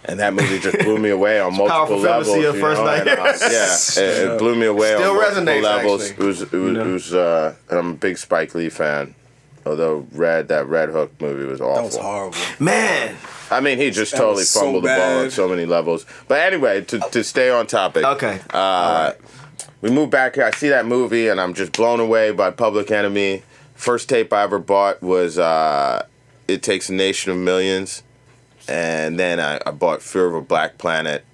And 0.04 0.18
that 0.18 0.34
movie 0.34 0.58
just 0.58 0.78
blew 0.80 0.98
me 0.98 1.10
away 1.10 1.38
on 1.38 1.56
multiple 1.56 1.86
film 1.86 2.02
to 2.02 2.08
levels. 2.10 2.26
see 2.34 2.40
you 2.42 2.52
first 2.54 2.80
know, 2.80 2.86
night. 2.86 3.06
and, 3.06 3.20
uh, 3.20 3.24
yeah, 3.50 3.76
it, 4.02 4.32
it 4.32 4.38
blew 4.38 4.56
me 4.56 4.66
away 4.66 4.94
Still 4.96 5.10
on 5.10 5.16
multiple 5.16 5.44
resonates, 5.44 5.62
levels. 5.62 6.10
actually. 6.10 6.24
It 6.24 6.26
was, 6.26 6.42
it 6.42 6.52
was, 6.52 6.62
You 6.62 6.72
know? 6.72 6.80
it 6.88 6.92
was 6.92 7.14
uh, 7.14 7.54
and 7.70 7.78
I'm 7.78 7.90
a 7.90 7.94
big 7.94 8.18
Spike 8.18 8.54
Lee 8.56 8.68
fan. 8.68 9.14
Although 9.64 10.06
Red, 10.12 10.48
that 10.48 10.66
Red 10.66 10.88
Hook 10.88 11.12
movie 11.20 11.44
was 11.46 11.60
awful. 11.60 11.74
That 11.74 11.84
was 11.84 11.96
horrible. 11.96 12.38
Man. 12.58 13.16
I 13.50 13.60
mean, 13.60 13.78
he 13.78 13.90
just 13.90 14.12
That 14.12 14.18
totally 14.18 14.40
was 14.40 14.50
so 14.50 14.60
fumbled 14.60 14.84
the 14.84 14.88
ball 14.88 15.18
on 15.20 15.30
so 15.30 15.48
many 15.48 15.66
levels. 15.66 16.04
But 16.26 16.40
anyway, 16.40 16.80
to, 16.82 16.98
to 16.98 17.22
stay 17.22 17.50
on 17.50 17.66
topic. 17.66 18.04
Okay. 18.04 18.40
Uh, 18.50 19.12
We 19.80 19.90
moved 19.90 20.10
back 20.10 20.34
here. 20.36 20.44
I 20.44 20.50
see 20.52 20.68
that 20.70 20.86
movie, 20.86 21.28
and 21.28 21.40
I'm 21.40 21.54
just 21.54 21.72
blown 21.72 22.00
away 22.00 22.30
by 22.32 22.50
Public 22.50 22.90
Enemy. 22.90 23.42
First 23.74 24.08
tape 24.08 24.32
I 24.32 24.42
ever 24.44 24.58
bought 24.58 25.02
was 25.02 25.38
uh, 25.38 26.06
"It 26.48 26.62
Takes 26.62 26.88
a 26.88 26.94
Nation 26.94 27.30
of 27.32 27.38
Millions. 27.38 28.02
and 28.68 29.18
then 29.18 29.38
I, 29.40 29.60
I 29.66 29.70
bought 29.72 30.02
Fear 30.02 30.26
of 30.28 30.34
a 30.34 30.40
Black 30.40 30.78
Planet 30.78 31.24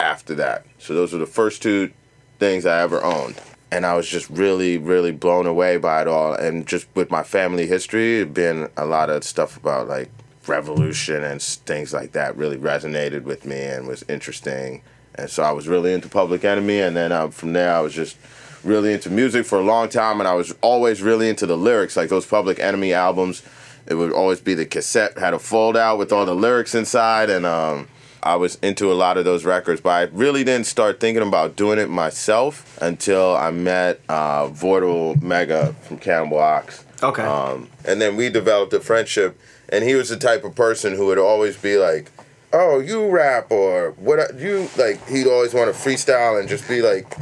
after 0.00 0.34
that. 0.36 0.64
So 0.78 0.94
those 0.94 1.12
were 1.12 1.18
the 1.18 1.26
first 1.26 1.62
two 1.62 1.92
things 2.38 2.64
I 2.66 2.80
ever 2.82 3.02
owned. 3.04 3.40
And 3.70 3.84
I 3.84 3.94
was 3.94 4.08
just 4.08 4.30
really, 4.30 4.78
really 4.78 5.10
blown 5.10 5.46
away 5.46 5.78
by 5.78 6.02
it 6.02 6.08
all. 6.08 6.34
And 6.34 6.66
just 6.66 6.86
with 6.94 7.10
my 7.10 7.22
family 7.22 7.66
history, 7.66 8.24
been 8.24 8.68
a 8.76 8.84
lot 8.84 9.10
of 9.10 9.24
stuff 9.24 9.56
about 9.56 9.88
like 9.88 10.10
revolution 10.46 11.24
and 11.24 11.42
things 11.42 11.92
like 11.92 12.12
that 12.12 12.36
really 12.36 12.58
resonated 12.58 13.24
with 13.24 13.44
me 13.44 13.60
and 13.60 13.86
was 13.86 14.04
interesting. 14.08 14.82
And 15.16 15.30
so 15.30 15.42
I 15.42 15.52
was 15.52 15.68
really 15.68 15.92
into 15.92 16.08
Public 16.08 16.44
Enemy. 16.44 16.80
And 16.80 16.96
then 16.96 17.12
uh, 17.12 17.28
from 17.28 17.52
there, 17.52 17.74
I 17.74 17.80
was 17.80 17.94
just 17.94 18.16
really 18.62 18.92
into 18.92 19.10
music 19.10 19.46
for 19.46 19.58
a 19.58 19.64
long 19.64 19.88
time. 19.88 20.20
And 20.20 20.28
I 20.28 20.34
was 20.34 20.54
always 20.60 21.02
really 21.02 21.28
into 21.28 21.46
the 21.46 21.56
lyrics, 21.56 21.96
like 21.96 22.08
those 22.08 22.26
Public 22.26 22.58
Enemy 22.58 22.92
albums. 22.92 23.42
It 23.86 23.94
would 23.94 24.12
always 24.12 24.40
be 24.40 24.54
the 24.54 24.66
cassette 24.66 25.18
had 25.18 25.34
a 25.34 25.38
fold 25.38 25.76
out 25.76 25.98
with 25.98 26.12
all 26.12 26.26
the 26.26 26.34
lyrics 26.34 26.74
inside. 26.74 27.30
And 27.30 27.44
um, 27.44 27.88
I 28.24 28.36
was 28.36 28.56
into 28.62 28.90
a 28.90 28.94
lot 28.94 29.18
of 29.18 29.26
those 29.26 29.44
records, 29.44 29.82
but 29.82 29.90
I 29.90 30.02
really 30.04 30.44
didn't 30.44 30.66
start 30.66 30.98
thinking 30.98 31.22
about 31.22 31.56
doing 31.56 31.78
it 31.78 31.90
myself 31.90 32.78
until 32.80 33.36
I 33.36 33.50
met 33.50 34.00
uh, 34.08 34.48
Vordul 34.48 35.20
Mega 35.22 35.74
from 35.82 35.98
Cannibal 35.98 36.38
Ox. 36.38 36.86
Okay. 37.02 37.22
Um, 37.22 37.68
and 37.84 38.00
then 38.00 38.16
we 38.16 38.30
developed 38.30 38.72
a 38.72 38.80
friendship, 38.80 39.38
and 39.68 39.84
he 39.84 39.94
was 39.94 40.08
the 40.08 40.16
type 40.16 40.42
of 40.42 40.54
person 40.54 40.96
who 40.96 41.04
would 41.06 41.18
always 41.18 41.58
be 41.58 41.76
like, 41.76 42.10
"Oh, 42.50 42.78
you 42.78 43.10
rap 43.10 43.50
or 43.50 43.90
what? 43.98 44.38
You 44.38 44.70
like?" 44.78 45.06
He'd 45.06 45.26
always 45.26 45.52
want 45.52 45.74
to 45.74 45.78
freestyle 45.78 46.40
and 46.40 46.48
just 46.48 46.66
be 46.66 46.80
like, 46.80 47.14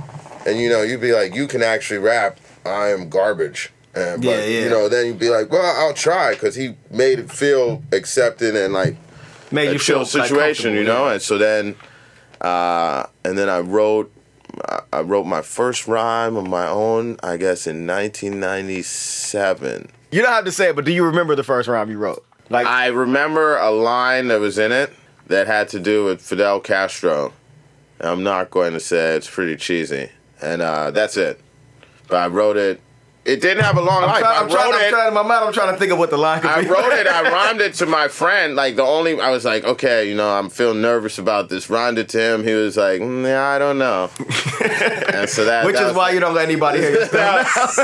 and 0.46 0.60
you 0.60 0.68
know, 0.68 0.82
you'd 0.82 1.00
be 1.00 1.12
like, 1.12 1.34
"You 1.34 1.48
can 1.48 1.64
actually 1.64 1.98
rap. 1.98 2.38
I 2.64 2.90
am 2.90 3.08
garbage." 3.08 3.72
And, 3.94 4.22
but, 4.22 4.28
Yeah, 4.28 4.44
yeah. 4.44 4.60
You 4.60 4.70
know, 4.70 4.88
then 4.88 5.06
you'd 5.06 5.18
be 5.18 5.30
like, 5.30 5.50
"Well, 5.50 5.64
I'll 5.84 5.94
try," 5.94 6.34
because 6.34 6.54
he 6.54 6.76
made 6.92 7.18
it 7.18 7.32
feel 7.32 7.82
accepted 7.90 8.54
and 8.54 8.72
like 8.72 8.94
Made 9.52 9.68
a 9.68 9.72
you 9.74 9.78
feel, 9.78 10.04
situation, 10.04 10.74
you 10.74 10.84
know. 10.84 11.06
yeah. 11.06 11.12
And 11.14 11.22
so 11.22 11.38
then, 11.38 11.76
uh, 12.40 13.06
and 13.24 13.38
then 13.38 13.48
I 13.48 13.60
wrote, 13.60 14.12
I- 14.68 14.80
I 14.92 15.00
wrote 15.00 15.24
my 15.24 15.40
first 15.42 15.88
rhyme 15.88 16.36
of 16.36 16.46
my 16.46 16.66
own, 16.68 17.16
I 17.22 17.36
guess, 17.38 17.66
in 17.66 17.86
1997. 17.86 19.88
You 20.10 20.22
don't 20.22 20.32
have 20.32 20.44
to 20.44 20.52
say 20.52 20.68
it, 20.70 20.76
but 20.76 20.84
do 20.84 20.92
you 20.92 21.04
remember 21.04 21.34
the 21.34 21.44
first 21.44 21.68
rhyme 21.68 21.90
you 21.90 21.98
wrote? 21.98 22.24
Like 22.50 22.66
I 22.66 22.88
remember 22.88 23.56
a 23.56 23.70
line 23.70 24.28
that 24.28 24.40
was 24.40 24.58
in 24.58 24.72
it 24.72 24.92
that 25.28 25.46
had 25.46 25.68
to 25.70 25.80
do 25.80 26.04
with 26.04 26.20
Fidel 26.20 26.60
Castro. 26.60 27.32
I'm 28.00 28.22
not 28.22 28.50
going 28.50 28.72
to 28.74 28.80
say 28.80 29.14
it, 29.14 29.18
it's 29.18 29.30
pretty 29.30 29.56
cheesy, 29.56 30.10
and 30.42 30.60
uh, 30.60 30.90
that's 30.90 31.16
it. 31.16 31.40
But 32.08 32.16
I 32.16 32.26
wrote 32.26 32.56
it. 32.56 32.80
It 33.24 33.40
didn't 33.40 33.62
have 33.62 33.76
a 33.76 33.80
long 33.80 34.02
I'm, 34.02 34.08
life. 34.08 34.18
trying, 34.20 34.36
I 34.36 34.40
I'm, 34.40 34.48
trying, 34.50 34.70
wrote 34.72 34.80
I'm 34.82 34.90
trying 34.90 35.08
in 35.08 35.14
my 35.14 35.22
mind. 35.22 35.44
I'm 35.44 35.52
trying 35.52 35.72
to 35.72 35.78
think 35.78 35.92
of 35.92 35.98
what 35.98 36.10
the 36.10 36.16
line 36.16 36.40
could 36.40 36.50
I 36.50 36.62
be. 36.62 36.66
wrote 36.68 36.92
it. 36.92 37.06
I 37.06 37.22
rhymed 37.30 37.60
it 37.60 37.74
to 37.74 37.86
my 37.86 38.08
friend. 38.08 38.56
Like 38.56 38.74
the 38.74 38.82
only, 38.82 39.20
I 39.20 39.30
was 39.30 39.44
like, 39.44 39.62
okay, 39.62 40.08
you 40.08 40.16
know, 40.16 40.28
I'm 40.28 40.50
feeling 40.50 40.80
nervous 40.82 41.18
about 41.18 41.48
this. 41.48 41.70
Rhymed 41.70 41.98
it 41.98 42.08
to 42.10 42.20
him. 42.34 42.42
He 42.42 42.52
was 42.54 42.76
like, 42.76 43.00
mm, 43.00 43.22
yeah, 43.24 43.44
I 43.44 43.60
don't 43.60 43.78
know. 43.78 44.10
and 44.18 45.28
so 45.30 45.44
that, 45.44 45.64
Which 45.64 45.76
that 45.76 45.82
is 45.82 45.88
was- 45.88 45.96
why 45.96 46.10
you 46.10 46.18
don't 46.18 46.34
let 46.34 46.46
anybody 46.46 46.80
hear 46.80 46.90
your 46.90 47.06
stuff. 47.06 47.46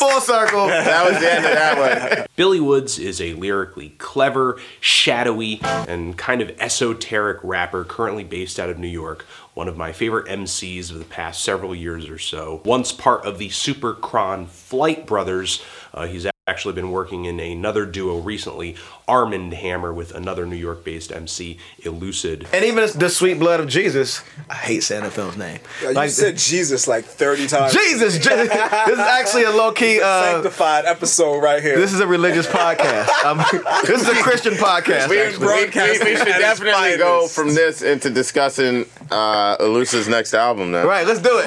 Full 0.00 0.20
circle. 0.20 0.66
That 0.66 1.08
was 1.08 1.20
the 1.20 1.32
end 1.32 1.44
of 1.46 1.52
that 1.52 2.16
one. 2.18 2.26
Billy 2.34 2.60
Woods 2.60 2.98
is 2.98 3.20
a 3.20 3.34
lyrically 3.34 3.90
clever, 3.98 4.58
shadowy, 4.80 5.60
and 5.62 6.16
kind 6.18 6.40
of 6.42 6.50
esoteric 6.60 7.38
rapper 7.44 7.84
currently 7.84 8.24
based 8.24 8.58
out 8.58 8.68
of 8.70 8.78
New 8.78 8.88
York. 8.88 9.24
One 9.60 9.68
of 9.68 9.76
my 9.76 9.92
favorite 9.92 10.26
MCs 10.26 10.90
of 10.90 10.98
the 10.98 11.04
past 11.04 11.44
several 11.44 11.74
years 11.74 12.08
or 12.08 12.16
so. 12.16 12.62
Once 12.64 12.92
part 12.92 13.26
of 13.26 13.36
the 13.36 13.50
Super 13.50 13.92
Chron 13.92 14.46
Flight 14.46 15.04
Brothers, 15.04 15.62
uh, 15.92 16.06
he's 16.06 16.26
actually 16.46 16.72
been 16.72 16.90
working 16.90 17.26
in 17.26 17.38
another 17.38 17.86
duo 17.86 18.18
recently, 18.18 18.74
Armand 19.06 19.52
Hammer, 19.52 19.92
with 19.92 20.14
another 20.14 20.46
New 20.46 20.56
York 20.56 20.82
based 20.82 21.12
MC, 21.12 21.58
Elucid. 21.82 22.46
And 22.52 22.64
even 22.64 22.88
the 22.98 23.08
sweet 23.08 23.38
blood 23.38 23.60
of 23.60 23.68
Jesus. 23.68 24.22
I 24.48 24.54
hate 24.54 24.82
saying 24.82 25.04
the 25.04 25.10
film's 25.10 25.36
name. 25.36 25.60
Yeah, 25.82 26.02
you 26.02 26.08
said 26.08 26.38
Jesus 26.38 26.88
like 26.88 27.04
30 27.04 27.46
times. 27.46 27.72
Jesus. 27.72 28.18
Je- 28.18 28.30
this 28.36 28.88
is 28.88 28.98
actually 28.98 29.44
a 29.44 29.50
low 29.50 29.72
key. 29.72 30.00
Uh, 30.00 30.32
Sanctified 30.32 30.86
episode 30.86 31.40
right 31.40 31.62
here. 31.62 31.78
this 31.78 31.92
is 31.92 32.00
a 32.00 32.06
religious 32.06 32.46
podcast. 32.46 33.08
Um, 33.20 33.36
this 33.84 34.00
is 34.00 34.08
a 34.08 34.22
Christian 34.22 34.54
podcast. 34.54 35.08
We, 35.08 35.16
we, 35.16 35.22
actually. 35.22 35.98
we, 35.98 36.12
we 36.12 36.16
should 36.16 36.26
definitely 36.26 36.96
go 36.96 37.28
from 37.28 37.48
this 37.54 37.82
into 37.82 38.08
discussing 38.08 38.86
uh, 39.10 39.56
Elucid's 39.60 40.08
next 40.08 40.34
album. 40.34 40.72
Then. 40.72 40.86
Right, 40.86 41.06
let's 41.06 41.20
do 41.20 41.30
it. 41.38 41.44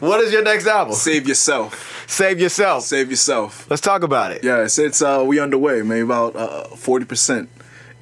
what 0.00 0.20
is 0.20 0.32
your 0.32 0.42
next 0.42 0.66
album? 0.66 0.94
Save 0.94 1.28
yourself. 1.28 2.04
Save 2.06 2.40
yourself. 2.40 2.84
Save 2.84 3.10
yourself. 3.10 3.68
Let's 3.68 3.82
talk 3.82 4.02
about 4.02 4.32
it. 4.32 4.44
Yes, 4.44 4.78
it's 4.78 5.02
uh 5.02 5.24
we 5.26 5.40
underway. 5.40 5.82
Maybe 5.82 6.00
about 6.00 6.36
uh 6.36 6.64
forty 6.68 7.04
percent 7.04 7.48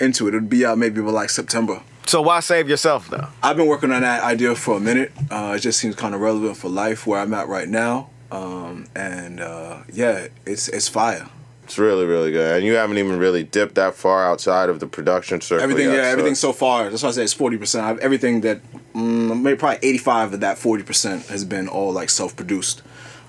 into 0.01 0.27
it. 0.27 0.35
It'll 0.35 0.47
be 0.47 0.65
out 0.67 0.79
maybe 0.79 1.01
about 1.01 1.15
like 1.15 1.31
September. 1.31 1.83
So 2.07 2.21
why 2.21 2.41
save 2.41 2.69
yourself 2.69 3.09
though? 3.09 3.29
I've 3.43 3.57
been 3.57 3.67
working 3.67 3.91
on 3.91 4.03
that 4.03 4.23
idea 4.23 4.55
for 4.55 4.77
a 4.77 4.81
minute. 4.81 5.13
Uh, 5.31 5.55
it 5.57 5.61
just 5.61 5.79
seems 5.79 5.95
kind 5.95 6.15
of 6.15 6.21
relevant 6.21 6.57
for 6.57 6.69
life 6.69 7.07
where 7.07 7.21
I'm 7.21 7.33
at 7.33 7.49
right 7.49 7.69
now. 7.69 8.11
Um, 8.31 8.87
and 8.95 9.41
uh, 9.41 9.79
yeah, 9.93 10.29
it's 10.45 10.69
it's 10.69 10.89
fire. 10.89 11.29
It's 11.65 11.79
really, 11.79 12.05
really 12.05 12.31
good. 12.31 12.57
And 12.57 12.65
you 12.65 12.75
haven't 12.75 12.99
even 12.99 13.19
really 13.19 13.43
dipped 13.43 13.75
that 13.77 13.95
far 13.95 14.27
outside 14.27 14.69
of 14.69 14.81
the 14.81 14.87
production 14.87 15.41
circle. 15.41 15.63
Everything, 15.65 15.87
yet, 15.89 15.97
yeah, 15.97 16.03
so- 16.03 16.09
everything 16.11 16.35
so 16.35 16.53
far. 16.53 16.91
That's 16.91 17.03
why 17.03 17.09
I 17.09 17.13
say 17.13 17.25
it's 17.25 17.33
forty 17.33 17.57
percent. 17.57 18.01
Everything 18.01 18.43
that 18.43 18.61
mm, 18.95 19.41
maybe 19.43 19.57
probably 19.59 19.79
eighty 19.89 19.99
five 19.99 20.33
of 20.35 20.41
that 20.41 20.59
forty 20.59 20.83
percent 20.83 21.27
has 21.27 21.45
been 21.45 21.69
all 21.69 21.93
like 21.93 22.11
self 22.11 22.37
produced. 22.37 22.83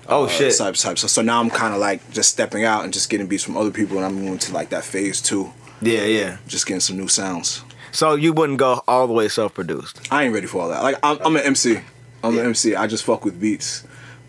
Oh 0.08 0.28
shit. 0.28 0.56
Type, 0.56 0.74
type. 0.74 0.98
So, 0.98 1.06
so 1.08 1.22
now 1.22 1.40
I'm 1.40 1.50
kind 1.50 1.74
of 1.74 1.80
like 1.80 2.08
just 2.12 2.30
stepping 2.30 2.64
out 2.64 2.84
and 2.84 2.92
just 2.92 3.10
getting 3.10 3.26
beats 3.26 3.42
from 3.42 3.56
other 3.56 3.70
people, 3.72 3.96
and 3.96 4.06
I'm 4.06 4.14
moving 4.14 4.38
to 4.38 4.52
like 4.52 4.68
that 4.68 4.84
phase 4.84 5.20
two. 5.20 5.52
Yeah, 5.80 6.04
yeah. 6.04 6.36
Just 6.46 6.66
getting 6.66 6.80
some 6.80 6.96
new 6.96 7.08
sounds. 7.08 7.62
So 7.92 8.14
you 8.14 8.32
wouldn't 8.32 8.58
go 8.58 8.82
all 8.86 9.06
the 9.06 9.12
way 9.14 9.28
self-produced. 9.28 10.12
I 10.12 10.24
ain't 10.24 10.34
ready 10.34 10.46
for 10.46 10.60
all 10.62 10.68
that. 10.68 10.82
Like 10.82 10.96
I'm, 11.02 11.18
I'm 11.24 11.36
an 11.36 11.42
MC, 11.42 11.80
I'm 12.22 12.36
the 12.36 12.44
MC. 12.44 12.74
I 12.74 12.86
just 12.86 13.04
fuck 13.04 13.24
with 13.24 13.40
beats. 13.40 13.86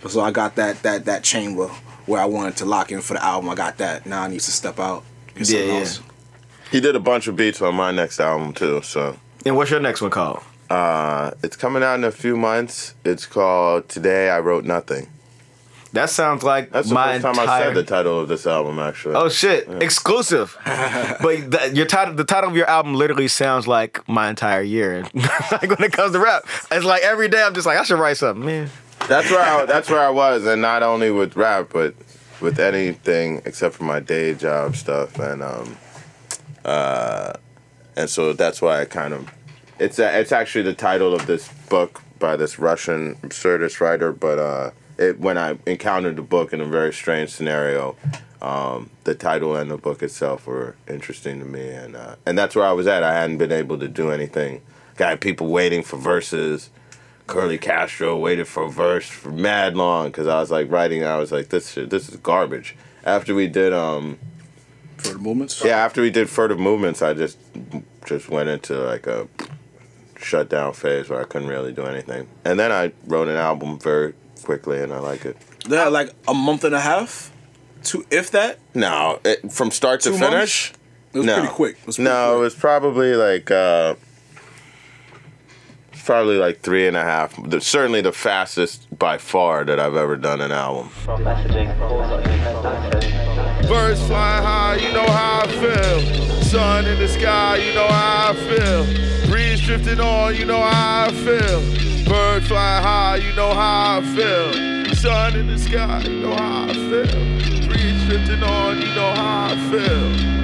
So 0.07 0.21
I 0.21 0.31
got 0.31 0.55
that 0.55 0.83
that 0.83 1.05
that 1.05 1.23
chamber 1.23 1.67
where 2.05 2.21
I 2.21 2.25
wanted 2.25 2.57
to 2.57 2.65
lock 2.65 2.91
in 2.91 3.01
for 3.01 3.13
the 3.13 3.23
album. 3.23 3.49
I 3.49 3.55
got 3.55 3.77
that. 3.77 4.05
Now 4.05 4.23
I 4.23 4.27
need 4.27 4.39
to 4.41 4.51
step 4.51 4.79
out. 4.79 5.03
Get 5.36 5.47
something 5.47 5.69
else. 5.69 6.01
He 6.71 6.79
did 6.79 6.95
a 6.95 6.99
bunch 6.99 7.27
of 7.27 7.36
beats 7.36 7.62
on 7.62 7.75
my 7.75 7.91
next 7.91 8.19
album 8.19 8.53
too. 8.53 8.81
So. 8.83 9.17
And 9.45 9.55
what's 9.55 9.71
your 9.71 9.79
next 9.79 10.01
one 10.01 10.12
called? 10.12 10.43
Uh, 10.69 11.31
it's 11.43 11.55
coming 11.55 11.83
out 11.83 11.95
in 11.95 12.03
a 12.03 12.12
few 12.12 12.36
months. 12.36 12.93
It's 13.05 13.25
called 13.25 13.88
Today 13.88 14.29
I 14.29 14.39
Wrote 14.39 14.65
Nothing. 14.65 15.07
That 15.93 16.10
sounds 16.10 16.43
like 16.43 16.71
That's 16.71 16.89
the 16.89 16.95
my 16.95 17.13
first 17.13 17.23
time 17.23 17.39
I 17.39 17.43
entire- 17.43 17.63
said 17.63 17.75
the 17.75 17.83
title 17.83 18.19
of 18.19 18.27
this 18.27 18.45
album. 18.45 18.77
Actually. 18.77 19.15
Oh 19.15 19.29
shit! 19.29 19.67
Exclusive. 19.81 20.57
but 20.65 21.51
the, 21.51 21.71
your 21.73 21.86
title, 21.86 22.13
the 22.13 22.25
title 22.25 22.49
of 22.49 22.55
your 22.57 22.69
album, 22.69 22.93
literally 22.93 23.29
sounds 23.29 23.67
like 23.67 24.07
my 24.07 24.29
entire 24.29 24.62
year. 24.62 25.05
like 25.13 25.69
when 25.69 25.83
it 25.83 25.93
comes 25.93 26.12
to 26.12 26.19
rap, 26.19 26.45
it's 26.71 26.86
like 26.86 27.03
every 27.03 27.29
day 27.29 27.41
I'm 27.41 27.53
just 27.53 27.65
like 27.65 27.77
I 27.77 27.83
should 27.83 27.99
write 27.99 28.17
something, 28.17 28.45
man. 28.45 28.69
That's 29.07 29.31
where 29.31 29.39
I, 29.39 29.65
that's 29.65 29.89
where 29.89 30.01
I 30.01 30.09
was, 30.09 30.45
and 30.45 30.61
not 30.61 30.83
only 30.83 31.11
with 31.11 31.35
rap, 31.37 31.69
but 31.71 31.95
with 32.41 32.59
anything 32.59 33.41
except 33.45 33.75
for 33.75 33.83
my 33.83 33.99
day 33.99 34.33
job 34.33 34.75
stuff, 34.75 35.17
and 35.17 35.41
um, 35.41 35.77
uh, 36.65 37.33
and 37.95 38.09
so 38.09 38.33
that's 38.33 38.61
why 38.61 38.81
I 38.81 38.85
kind 38.85 39.13
of, 39.13 39.31
it's 39.79 39.97
a, 39.97 40.19
it's 40.19 40.31
actually 40.31 40.63
the 40.63 40.73
title 40.73 41.15
of 41.15 41.25
this 41.25 41.47
book 41.69 42.01
by 42.19 42.35
this 42.35 42.59
Russian 42.59 43.15
absurdist 43.21 43.79
writer, 43.79 44.11
but 44.11 44.39
uh, 44.39 44.71
it 44.97 45.19
when 45.19 45.37
I 45.37 45.57
encountered 45.65 46.17
the 46.17 46.21
book 46.21 46.51
in 46.51 46.61
a 46.61 46.65
very 46.65 46.93
strange 46.93 47.29
scenario. 47.29 47.95
Um, 48.39 48.91
the 49.03 49.15
title 49.15 49.55
and 49.55 49.71
the 49.71 49.77
book 49.77 50.03
itself 50.03 50.45
were 50.45 50.75
interesting 50.87 51.39
to 51.39 51.45
me, 51.45 51.69
and 51.69 51.95
uh, 51.95 52.17
and 52.25 52.37
that's 52.37 52.55
where 52.55 52.65
I 52.65 52.71
was 52.71 52.85
at. 52.85 53.01
I 53.01 53.13
hadn't 53.13 53.39
been 53.39 53.51
able 53.51 53.79
to 53.79 53.87
do 53.87 54.11
anything. 54.11 54.61
Got 54.95 55.21
people 55.21 55.47
waiting 55.47 55.81
for 55.81 55.97
verses. 55.97 56.69
Curly 57.27 57.57
Castro 57.57 58.17
waited 58.17 58.47
for 58.47 58.63
a 58.63 58.69
verse 58.69 59.07
for 59.07 59.29
mad 59.31 59.75
long 59.75 60.07
because 60.07 60.27
I 60.27 60.39
was 60.39 60.49
like 60.49 60.71
writing. 60.71 61.03
I 61.03 61.17
was 61.17 61.31
like, 61.31 61.49
this 61.49 61.71
shit, 61.71 61.89
this 61.89 62.09
is 62.09 62.15
garbage. 62.17 62.75
After 63.03 63.35
we 63.35 63.47
did 63.47 63.73
um, 63.73 64.17
furtive 64.97 65.21
movements. 65.21 65.63
Yeah, 65.63 65.77
after 65.77 66.01
we 66.01 66.09
did 66.09 66.29
furtive 66.29 66.59
movements, 66.59 67.01
I 67.01 67.13
just 67.13 67.37
just 68.05 68.29
went 68.29 68.49
into 68.49 68.79
like 68.79 69.07
a 69.07 69.27
shutdown 70.17 70.73
phase 70.73 71.09
where 71.09 71.19
I 71.19 71.25
couldn't 71.25 71.49
really 71.49 71.73
do 71.73 71.83
anything. 71.83 72.27
And 72.45 72.59
then 72.59 72.71
I 72.71 72.93
wrote 73.05 73.27
an 73.27 73.35
album 73.35 73.77
very 73.77 74.13
quickly, 74.43 74.81
and 74.81 74.93
I 74.93 74.99
like 74.99 75.25
it. 75.25 75.37
Yeah, 75.67 75.89
like 75.89 76.13
a 76.27 76.33
month 76.33 76.63
and 76.63 76.73
a 76.73 76.79
half, 76.79 77.31
two 77.83 78.05
if 78.09 78.31
that. 78.31 78.59
No, 78.73 79.19
it, 79.25 79.51
from 79.51 79.71
start 79.71 80.01
to 80.01 80.11
finish. 80.11 80.71
months? 80.71 80.73
It 81.13 81.17
was 81.19 81.27
no. 81.27 81.37
pretty 81.39 81.53
quick. 81.53 81.77
It 81.79 81.87
was 81.87 81.95
pretty 81.97 82.09
no, 82.09 82.37
it 82.37 82.39
was 82.39 82.55
probably 82.55 83.15
like 83.15 83.51
uh, 83.51 83.95
probably 86.07 86.37
like 86.37 86.61
three 86.61 86.87
and 86.87 86.95
a 86.95 87.03
half. 87.03 87.35
The, 87.49 87.59
certainly 87.59 87.99
the 87.99 88.13
fastest 88.13 88.87
by 88.97 89.17
far 89.17 89.65
that 89.65 89.77
I've 89.77 89.97
ever 89.97 90.15
done 90.15 90.39
an 90.39 90.53
album. 90.53 90.89
Birds 93.67 94.01
flying 94.07 94.43
high, 94.43 94.77
you 94.77 94.93
know 94.93 95.05
how 95.05 95.41
I 95.43 95.47
feel. 95.47 95.99
Sun 96.43 96.85
in 96.85 96.97
the 96.97 97.09
sky, 97.09 97.57
you 97.57 97.73
know 97.75 97.87
how 97.89 98.31
I 98.31 98.35
feel. 98.35 98.85
Breeze 99.29 99.59
drifting 99.59 99.99
on, 99.99 100.33
you 100.33 100.45
know 100.45 100.61
how 100.61 101.07
I 101.07 101.11
feel. 101.11 101.61
Bird 102.05 102.45
flying 102.45 102.83
high, 102.83 103.17
you 103.17 103.35
know 103.35 103.53
how 103.53 103.99
I 103.99 104.15
feel. 104.15 104.95
Sun 104.95 105.35
in 105.35 105.47
the 105.47 105.59
sky, 105.59 106.03
you 106.03 106.21
know 106.21 106.35
how 106.37 106.69
I 106.69 106.73
feel. 106.73 107.67
Breeze 107.67 108.05
drifting 108.05 108.43
on, 108.43 108.79
you 108.79 108.87
know 108.95 109.11
how 109.13 109.49
I 109.51 109.57
feel. 109.69 110.37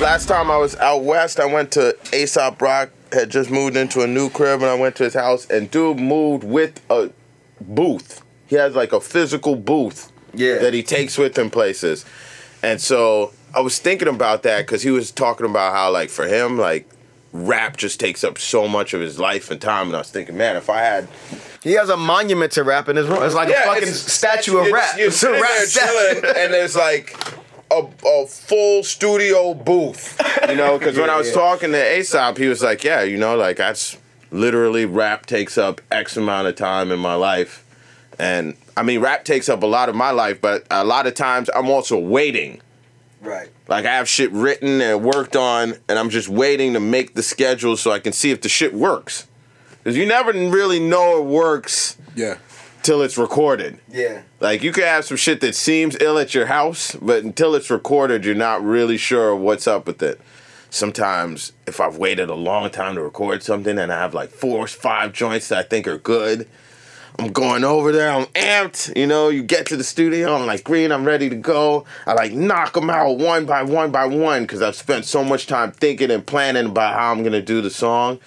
Last 0.00 0.28
time 0.28 0.50
I 0.50 0.56
was 0.56 0.76
out 0.76 1.02
west, 1.04 1.38
I 1.38 1.44
went 1.44 1.72
to 1.72 1.94
Aesop 2.14 2.62
Rock. 2.62 2.88
Had 3.12 3.30
just 3.30 3.50
moved 3.50 3.76
into 3.76 4.02
a 4.02 4.06
new 4.06 4.28
crib, 4.30 4.60
and 4.60 4.70
I 4.70 4.74
went 4.74 4.96
to 4.96 5.04
his 5.04 5.14
house. 5.14 5.46
And 5.48 5.70
dude 5.70 5.98
moved 5.98 6.44
with 6.44 6.80
a 6.90 7.10
booth. 7.60 8.22
He 8.46 8.56
has 8.56 8.74
like 8.74 8.92
a 8.92 9.00
physical 9.00 9.56
booth 9.56 10.10
Yeah. 10.34 10.58
that 10.58 10.74
he 10.74 10.82
takes 10.82 11.16
with 11.18 11.36
him 11.38 11.50
places. 11.50 12.04
And 12.62 12.80
so 12.80 13.32
I 13.54 13.60
was 13.60 13.78
thinking 13.78 14.08
about 14.08 14.42
that 14.42 14.66
because 14.66 14.82
he 14.82 14.90
was 14.90 15.10
talking 15.10 15.46
about 15.46 15.72
how 15.72 15.90
like 15.90 16.10
for 16.10 16.26
him 16.26 16.58
like 16.58 16.88
rap 17.32 17.76
just 17.76 18.00
takes 18.00 18.24
up 18.24 18.38
so 18.38 18.66
much 18.66 18.94
of 18.94 19.00
his 19.00 19.18
life 19.18 19.50
and 19.50 19.60
time. 19.60 19.88
And 19.88 19.96
I 19.96 20.00
was 20.00 20.10
thinking, 20.10 20.36
man, 20.36 20.56
if 20.56 20.68
I 20.70 20.80
had 20.80 21.08
He 21.62 21.72
has 21.72 21.88
a 21.88 21.96
monument 21.96 22.52
to 22.52 22.64
rap 22.64 22.88
in 22.88 22.96
his 22.96 23.06
room. 23.06 23.22
It's 23.22 23.34
like 23.34 23.48
Yeah, 23.48 23.62
a 23.64 23.74
fucking 23.74 23.88
statue 23.92 24.56
of 24.58 24.66
You're- 24.66 24.72
rap. 24.72 24.96
You're 24.98 25.06
It's 25.08 25.22
a 25.22 25.30
rap 25.32 25.40
there 25.42 25.66
statue. 25.66 26.20
chilling, 26.20 26.36
and 26.36 26.52
there's 26.54 26.74
like 26.76 27.16
a, 27.70 27.86
a 28.06 28.26
full 28.26 28.82
studio 28.82 29.54
booth. 29.54 30.20
You 30.48 30.56
know, 30.56 30.78
because 30.78 30.96
when 30.96 31.10
I 31.10 31.16
was 31.16 31.28
Yeah, 31.28 31.34
yeah. 31.34 31.38
talking 31.40 31.72
to 31.72 31.98
Aesop, 31.98 32.38
he 32.38 32.46
was 32.46 32.62
like, 32.62 32.84
"Yeah, 32.84 33.02
you 33.02 33.16
know, 33.18 33.36
like 33.36 33.56
that's 33.58 33.96
literally 34.30 34.84
rap 34.86 35.26
takes 35.26 35.56
up 35.58 35.80
X 35.90 36.16
amount 36.16 36.48
of 36.48 36.56
time 36.56 36.90
in 36.92 36.98
my 36.98 37.14
life." 37.14 37.64
And 38.18 38.56
I 38.76 38.82
mean, 38.82 39.00
rap 39.00 39.24
takes 39.24 39.48
up 39.48 39.62
a 39.62 39.66
lot 39.66 39.88
of 39.88 39.94
my 39.94 40.10
life, 40.10 40.40
but 40.40 40.66
a 40.70 40.84
lot 40.84 41.06
of 41.06 41.14
times 41.14 41.48
I'm 41.54 41.68
also 41.70 41.98
waiting. 41.98 42.60
Right. 43.20 43.48
Like 43.68 43.84
I 43.84 43.94
have 43.96 44.08
shit 44.08 44.30
written 44.32 44.80
and 44.80 45.04
worked 45.04 45.36
on, 45.36 45.74
and 45.88 45.98
I'm 45.98 46.08
just 46.10 46.28
waiting 46.28 46.72
to 46.74 46.80
make 46.80 47.14
the 47.14 47.22
schedule 47.22 47.76
so 47.76 47.90
I 47.90 47.98
can 47.98 48.12
see 48.12 48.30
if 48.30 48.40
the 48.40 48.48
shit 48.48 48.72
works. 48.72 49.26
Because 49.82 49.96
you 49.96 50.06
never 50.06 50.32
really 50.32 50.80
know 50.80 51.18
it 51.18 51.24
works 51.24 51.96
Yeah. 52.14 52.36
Till 52.88 53.02
it's 53.02 53.18
recorded. 53.18 53.78
Yeah. 53.92 54.22
Like 54.40 54.62
you 54.62 54.72
could 54.72 54.84
have 54.84 55.04
some 55.04 55.18
shit 55.18 55.42
that 55.42 55.54
seems 55.54 55.94
ill 56.00 56.18
at 56.18 56.34
your 56.34 56.46
house, 56.46 56.96
but 56.96 57.22
until 57.22 57.54
it's 57.54 57.68
recorded, 57.68 58.24
you're 58.24 58.34
not 58.34 58.64
really 58.64 58.96
sure 58.96 59.36
what's 59.36 59.66
up 59.66 59.86
with 59.86 60.02
it. 60.02 60.18
Sometimes, 60.70 61.52
if 61.66 61.80
I've 61.80 61.98
waited 61.98 62.30
a 62.30 62.34
long 62.34 62.70
time 62.70 62.94
to 62.94 63.02
record 63.02 63.42
something 63.42 63.78
and 63.78 63.92
I 63.92 63.98
have 63.98 64.14
like 64.14 64.30
four 64.30 64.60
or 64.60 64.66
five 64.66 65.12
joints 65.12 65.48
that 65.48 65.58
I 65.58 65.62
think 65.64 65.86
are 65.86 65.98
good, 65.98 66.48
I'm 67.18 67.30
going 67.30 67.62
over 67.62 67.92
there. 67.92 68.10
I'm 68.10 68.24
amped. 68.28 68.96
You 68.96 69.06
know, 69.06 69.28
you 69.28 69.42
get 69.42 69.66
to 69.66 69.76
the 69.76 69.84
studio. 69.84 70.34
I'm 70.34 70.46
like, 70.46 70.64
green. 70.64 70.90
I'm 70.90 71.04
ready 71.04 71.28
to 71.28 71.36
go. 71.36 71.84
I 72.06 72.14
like 72.14 72.32
knock 72.32 72.72
them 72.72 72.88
out 72.88 73.18
one 73.18 73.44
by 73.44 73.64
one 73.64 73.90
by 73.90 74.06
one 74.06 74.44
because 74.44 74.62
I've 74.62 74.76
spent 74.76 75.04
so 75.04 75.22
much 75.22 75.46
time 75.46 75.72
thinking 75.72 76.10
and 76.10 76.26
planning 76.26 76.64
about 76.64 76.94
how 76.94 77.12
I'm 77.12 77.22
gonna 77.22 77.42
do 77.42 77.60
the 77.60 77.68
song. 77.68 78.18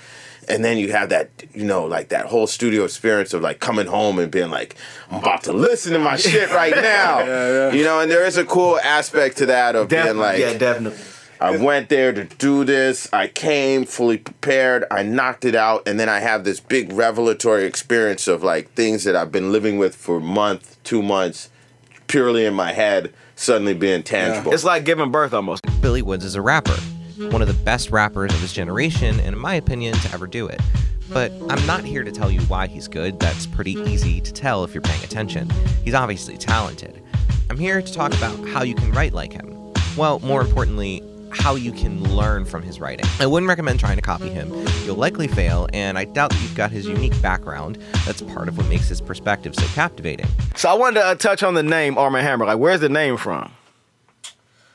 And 0.50 0.66
then 0.66 0.78
you 0.78 0.92
have 0.92 1.10
that, 1.10 1.30
you 1.54 1.64
know, 1.64 1.86
like 1.86 2.10
that 2.10 2.26
whole 2.26 2.48
studio 2.48 2.84
experience 2.84 3.34
of 3.34 3.42
like 3.42 3.60
coming 3.60 3.88
home 3.88 4.20
and 4.20 4.32
being 4.32 4.50
like, 4.50 4.76
I'm 5.10 5.20
about 5.20 5.44
to 5.44 5.54
listen 5.54 5.94
to 5.94 6.00
my 6.00 6.16
shit 6.16 6.50
right 6.50 6.76
now. 6.76 7.70
You 7.70 7.84
know, 7.84 8.00
and 8.00 8.10
there 8.10 8.26
is 8.26 8.38
a 8.38 8.46
cool 8.46 8.80
aspect 8.80 9.38
to 9.38 9.46
that 9.48 9.76
of 9.76 9.90
being 9.90 10.18
like, 10.18 10.40
yeah, 10.40 10.58
definitely. 10.58 11.00
I 11.40 11.58
went 11.58 11.90
there 11.90 12.14
to 12.14 12.24
do 12.24 12.64
this. 12.64 13.12
I 13.12 13.28
came 13.28 13.86
fully 13.86 14.18
prepared. 14.18 14.86
I 14.92 15.02
knocked 15.02 15.44
it 15.44 15.56
out, 15.56 15.88
and 15.88 16.00
then 16.00 16.08
I 16.08 16.20
have 16.20 16.44
this 16.44 16.60
big 16.60 16.94
revelatory 16.94 17.66
experience 17.66 18.28
of 18.28 18.44
like 18.44 18.72
things 18.74 19.06
that 19.06 19.16
I've 19.16 19.32
been 19.32 19.52
living 19.52 19.80
with 19.80 19.96
for 19.96 20.18
a 20.18 20.22
month, 20.22 20.78
two 20.84 21.02
months, 21.02 21.50
purely 22.06 22.46
in 22.46 22.54
my 22.54 22.74
head, 22.74 23.12
suddenly 23.36 23.74
being 23.74 24.04
tangible. 24.04 24.54
It's 24.54 24.64
like 24.64 24.86
giving 24.86 25.10
birth 25.12 25.34
almost. 25.34 25.62
Billy 25.82 26.04
Woods 26.04 26.24
is 26.24 26.36
a 26.36 26.42
rapper, 26.44 26.78
one 27.30 27.42
of 27.42 27.48
the 27.48 27.64
best 27.66 27.92
rappers 27.92 28.34
of 28.34 28.40
his 28.40 28.54
generation, 28.54 29.20
and 29.20 29.36
in 29.36 29.40
my 29.40 29.56
opinion, 29.56 29.94
to 29.96 30.14
ever 30.14 30.28
do 30.28 30.48
it. 30.48 30.62
But 31.12 31.32
I'm 31.50 31.66
not 31.68 31.84
here 31.84 32.04
to 32.04 32.12
tell 32.12 32.32
you 32.32 32.42
why 32.42 32.68
he's 32.68 32.88
good. 32.88 33.20
That's 33.20 33.46
pretty 33.46 33.74
easy 33.74 34.22
to 34.22 34.32
tell 34.32 34.64
if 34.64 34.74
you're 34.74 34.82
paying 34.82 35.04
attention. 35.04 35.50
He's 35.84 35.94
obviously 35.94 36.38
talented. 36.38 37.02
I'm 37.50 37.58
here 37.58 37.82
to 37.82 37.94
talk 37.94 38.14
about 38.16 38.48
how 38.48 38.64
you 38.64 38.76
can 38.76 38.92
write 38.92 39.14
like 39.14 39.34
him. 39.34 39.74
Well, 39.98 40.20
more 40.20 40.42
importantly, 40.42 41.04
how 41.32 41.56
you 41.56 41.72
can 41.72 42.04
learn 42.16 42.46
from 42.46 42.62
his 42.62 42.80
writing. 42.80 43.06
I 43.20 43.26
wouldn't 43.26 43.48
recommend 43.50 43.80
trying 43.80 43.96
to 43.96 44.02
copy 44.02 44.30
him. 44.30 44.50
You'll 44.86 44.96
likely 44.96 45.28
fail, 45.28 45.68
and 45.74 45.98
I 45.98 46.06
doubt 46.06 46.32
that 46.32 46.42
you've 46.42 46.56
got 46.56 46.72
his 46.72 46.88
unique 46.88 47.20
background. 47.22 47.78
That's 48.06 48.22
part 48.22 48.48
of 48.48 48.58
what 48.58 48.68
makes 48.68 48.88
his 48.88 49.02
perspective 49.02 49.56
so 49.56 49.66
captivating. 49.68 50.28
So 50.56 50.70
I 50.70 50.74
wanted 50.74 51.02
to 51.02 51.06
uh, 51.08 51.16
touch 51.16 51.44
on 51.44 51.54
the 51.54 51.64
name 51.64 51.98
Armand 51.98 52.26
Hammer. 52.26 52.46
Like, 52.46 52.58
where's 52.58 52.82
the 52.82 52.90
name 52.90 53.18
from? 53.18 53.52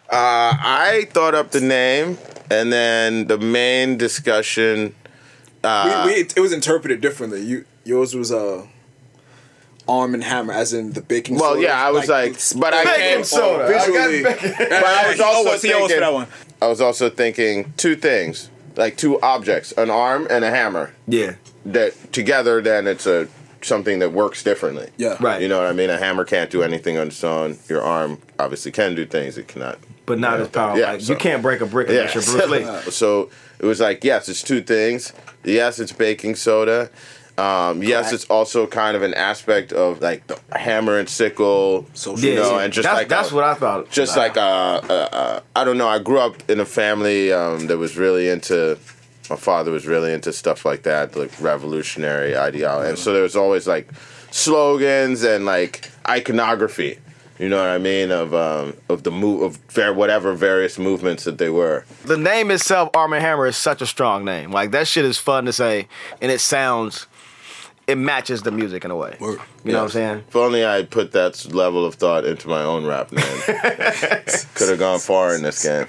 Uh, 0.09 0.55
I 0.59 1.09
thought 1.11 1.35
up 1.35 1.51
the 1.51 1.61
name, 1.61 2.17
and 2.51 2.73
then 2.73 3.27
the 3.27 3.39
main 3.39 3.97
discussion. 3.97 4.95
Uh, 5.65 6.05
we, 6.07 6.13
we, 6.15 6.21
it 6.21 6.39
was 6.41 6.53
interpreted 6.53 7.01
differently. 7.01 7.43
You 7.43 7.65
yours 7.85 8.15
was 8.15 8.31
uh, 8.33 8.67
arm 9.89 10.15
and 10.15 10.23
hammer, 10.25 10.53
as 10.53 10.73
in 10.73 10.93
the 10.93 11.01
baking. 11.01 11.37
Soda. 11.39 11.43
Well, 11.45 11.55
soda. 11.55 11.67
yeah, 11.67 11.87
I 11.87 11.91
was 11.91 12.09
like, 12.09 12.37
but 12.61 12.75
I 12.75 12.85
baking 12.85 13.01
came 13.03 13.25
soda. 13.25 13.65
I 13.65 13.71
got 13.71 13.87
Visually, 13.87 14.23
baking- 14.23 14.55
but 14.59 14.73
I 14.85 15.11
was 15.11 15.21
also 15.21 15.39
always- 15.49 15.63
he 15.63 15.73
always 15.73 15.93
for 15.93 15.99
thinking. 15.99 16.01
that 16.01 16.13
one. 16.13 16.27
I 16.63 16.67
was 16.69 16.81
also 16.81 17.11
thinking 17.11 17.73
two 17.77 17.97
things, 17.97 18.49
like 18.77 18.97
two 18.97 19.21
objects, 19.21 19.73
an 19.73 19.91
arm 19.91 20.27
and 20.31 20.45
a 20.45 20.51
hammer. 20.51 20.93
Yeah. 21.07 21.35
That 21.67 22.13
together, 22.13 22.63
then 22.63 22.87
it's 22.87 23.07
a 23.07 23.29
something 23.63 23.99
that 23.99 24.13
works 24.13 24.45
differently. 24.45 24.91
Yeah. 24.97 25.17
Right. 25.21 25.43
You 25.43 25.49
know 25.49 25.59
what 25.59 25.67
I 25.67 25.73
mean? 25.73 25.91
A 25.91 25.99
hammer 25.99 26.25
can't 26.25 26.49
do 26.51 26.63
anything 26.63 26.97
on 26.97 27.09
its 27.09 27.25
own. 27.25 27.59
Your 27.69 27.83
arm 27.83 28.19
obviously 28.39 28.71
can 28.71 28.95
do 28.95 29.05
things 29.05 29.37
it 29.37 29.49
cannot. 29.49 29.79
But 30.07 30.19
not 30.21 30.41
as 30.41 30.49
powerful. 30.49 30.79
Yeah, 30.81 30.93
like, 30.93 31.01
so- 31.03 31.13
you 31.13 31.19
can't 31.19 31.43
break 31.43 31.61
a 31.61 31.67
brick 31.67 31.89
unless 31.89 32.15
you're 32.15 32.23
Bruce 32.49 32.51
Lee. 32.87 32.91
so 32.93 33.29
it 33.59 33.67
was 33.67 33.81
like, 33.81 34.05
yes, 34.05 34.29
it's 34.29 34.43
two 34.43 34.63
things. 34.63 35.13
Yes, 35.45 35.79
it's 35.79 35.93
baking 35.93 36.37
soda. 36.37 36.91
Um, 37.39 37.83
yes, 37.83 38.13
it's 38.15 38.25
also 38.27 38.67
kind 38.67 38.97
of 38.97 39.03
an 39.03 39.13
aspect 39.13 39.71
of 39.73 40.01
like 40.01 40.27
the 40.27 40.39
hammer 40.57 40.99
and 40.99 41.07
sickle, 41.07 41.85
So, 41.93 42.17
you 42.17 42.31
Yeah, 42.31 42.35
know, 42.37 42.57
yeah. 42.59 42.65
and 42.65 42.73
just 42.73 42.85
That's- 42.85 43.01
like 43.03 43.09
that's 43.09 43.31
a- 43.31 43.35
what 43.35 43.45
I 43.45 43.55
thought. 43.55 43.91
Just 43.91 44.17
like 44.17 44.37
uh, 44.39 44.81
uh, 44.89 44.93
uh, 45.13 45.41
I 45.55 45.65
don't 45.65 45.77
know. 45.77 45.87
I 45.89 45.99
grew 45.99 46.19
up 46.19 46.37
in 46.49 46.61
a 46.61 46.65
family 46.65 47.33
um, 47.35 47.67
that 47.67 47.77
was 47.77 47.97
really 47.99 48.29
into 48.31 48.79
my 49.29 49.37
father 49.37 49.71
was 49.73 49.87
really 49.87 50.13
into 50.15 50.33
stuff 50.33 50.65
like 50.65 50.85
that, 50.85 51.15
like 51.17 51.33
revolutionary 51.41 52.37
ideology, 52.39 52.89
and 52.91 52.99
so 52.99 53.13
there 53.13 53.23
was 53.23 53.35
always 53.37 53.67
like 53.67 53.89
slogans 54.31 55.23
and 55.25 55.45
like 55.45 55.91
iconography. 56.09 56.99
You 57.39 57.51
know 57.51 57.59
what 57.59 57.69
I 57.69 57.79
mean 57.79 58.11
of 58.11 58.33
um, 58.35 58.75
of 58.89 59.03
the 59.03 59.11
move 59.11 59.43
of 59.43 59.57
ver- 59.69 59.93
whatever 59.93 60.33
various 60.33 60.79
movements 60.79 61.25
that 61.25 61.37
they 61.39 61.51
were. 61.51 61.85
The 62.05 62.17
name 62.17 62.51
itself, 62.51 62.89
Armand 62.95 63.23
Hammer, 63.23 63.47
is 63.47 63.57
such 63.57 63.83
a 63.83 63.87
strong 63.87 64.25
name. 64.25 64.51
Like 64.51 64.71
that 64.71 64.89
shit 64.89 65.05
is 65.05 65.19
fun 65.19 65.45
to 65.45 65.53
say, 65.53 65.87
and 66.23 66.33
it 66.33 66.41
sounds, 66.41 67.07
it 67.87 67.99
matches 67.99 68.43
the 68.43 68.51
music 68.51 68.87
in 68.87 68.91
a 68.91 68.97
way. 68.97 69.17
You 69.21 69.39
know 69.73 69.79
what 69.79 69.85
I'm 69.85 69.89
saying? 69.91 70.25
If 70.29 70.37
only 70.37 70.65
I 70.65 70.77
had 70.77 70.91
put 70.91 71.13
that 71.13 71.53
level 71.53 71.85
of 71.85 71.97
thought 71.97 72.25
into 72.25 72.49
my 72.49 72.63
own 72.63 72.87
rap 72.87 73.13
name, 73.13 73.25
could 74.55 74.71
have 74.71 74.79
gone 74.79 74.99
far 74.99 75.35
in 75.35 75.43
this 75.43 75.63
game. 75.63 75.87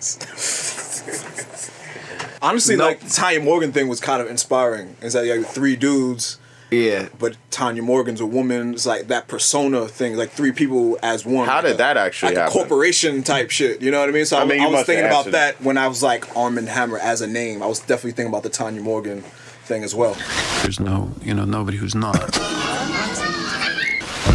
Honestly, 2.42 2.76
like 2.76 3.00
the 3.00 3.10
Tanya 3.10 3.40
Morgan 3.42 3.72
thing 3.72 3.88
was 3.88 4.00
kind 4.00 4.22
of 4.22 4.30
inspiring. 4.30 4.96
Is 5.02 5.14
that 5.14 5.26
you 5.26 5.32
have 5.42 5.48
three 5.50 5.76
dudes. 5.76 6.40
Yeah. 6.70 7.08
But 7.18 7.38
Tanya 7.50 7.82
Morgan's 7.82 8.20
a 8.20 8.26
woman. 8.26 8.74
It's 8.74 8.86
like 8.86 9.08
that 9.08 9.28
persona 9.28 9.88
thing, 9.88 10.18
like 10.18 10.32
three 10.32 10.52
people 10.52 10.98
as 11.02 11.26
one. 11.26 11.48
How 11.48 11.56
like 11.56 11.64
did 11.66 11.74
a- 11.76 11.78
that 11.78 11.98
actually 11.98 12.36
like 12.36 12.38
happen? 12.38 12.58
A 12.58 12.60
corporation 12.60 13.24
type 13.24 13.52
shit. 13.52 13.82
You 13.82 13.90
know 13.92 14.00
what 14.00 14.10
I 14.10 14.12
mean? 14.12 14.26
So 14.26 14.38
I 14.38 14.42
I, 14.42 14.46
mean, 14.46 14.62
I 14.62 14.66
you 14.68 14.72
was 14.74 14.86
thinking 14.86 15.06
about 15.06 15.20
answered 15.20 15.34
that 15.34 15.62
when 15.62 15.78
I 15.78 15.88
was 15.88 16.04
like 16.04 16.36
Armand 16.36 16.68
Hammer 16.70 16.98
as 16.98 17.22
a 17.22 17.28
name. 17.28 17.64
I 17.64 17.68
was 17.68 17.80
definitely 17.80 18.12
thinking 18.12 18.32
about 18.34 18.44
the 18.44 18.50
Tanya 18.50 18.82
Morgan 18.82 19.22
thing 19.64 19.84
as 19.84 19.96
well. 19.96 20.18
There's 20.62 20.80
no, 20.80 21.12
you 21.22 21.34
know, 21.34 21.46
nobody 21.46 21.78
who's 21.78 21.96
not. 21.96 22.36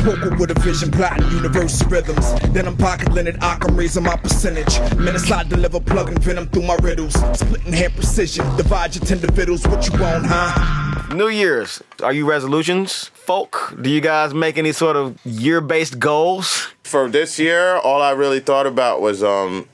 Vocal 0.03 0.37
with 0.37 0.51
a 0.51 0.61
vision, 0.61 0.91
plotting 0.91 1.31
universal 1.31 1.89
rhythms. 1.89 2.33
Then 2.53 2.67
I'm 2.67 2.77
pocket 2.77 3.13
linen, 3.13 3.39
I'm 3.41 3.77
raising 3.77 4.03
my 4.03 4.17
percentage. 4.17 4.81
Minutes 4.97 5.31
I 5.31 5.45
deliver, 5.45 5.79
plugging 5.79 6.19
venom 6.19 6.49
through 6.49 6.63
my 6.63 6.75
riddles. 6.83 7.13
Splitting 7.39 7.73
hair 7.73 7.91
precision, 7.91 8.45
divide 8.57 8.97
your 8.97 9.05
tender 9.05 9.31
fiddles. 9.33 9.65
What 9.69 9.87
you 9.89 10.01
want, 10.01 10.27
huh? 10.27 10.82
New 11.13 11.29
Year's, 11.29 11.83
are 12.03 12.13
you 12.13 12.25
resolutions, 12.25 13.09
folk? 13.09 13.75
Do 13.83 13.91
you 13.91 14.01
guys 14.01 14.33
make 14.33 14.57
any 14.57 14.73
sort 14.73 14.97
of 14.97 15.19
year-based 15.27 15.99
goals? 15.99 16.69
For 16.85 17.07
this 17.11 17.39
year, 17.39 17.77
all 17.77 18.01
I 18.01 18.13
really 18.13 18.41
thought 18.41 18.67
about 18.67 19.03
was, 19.03 19.23
um, 19.23 19.69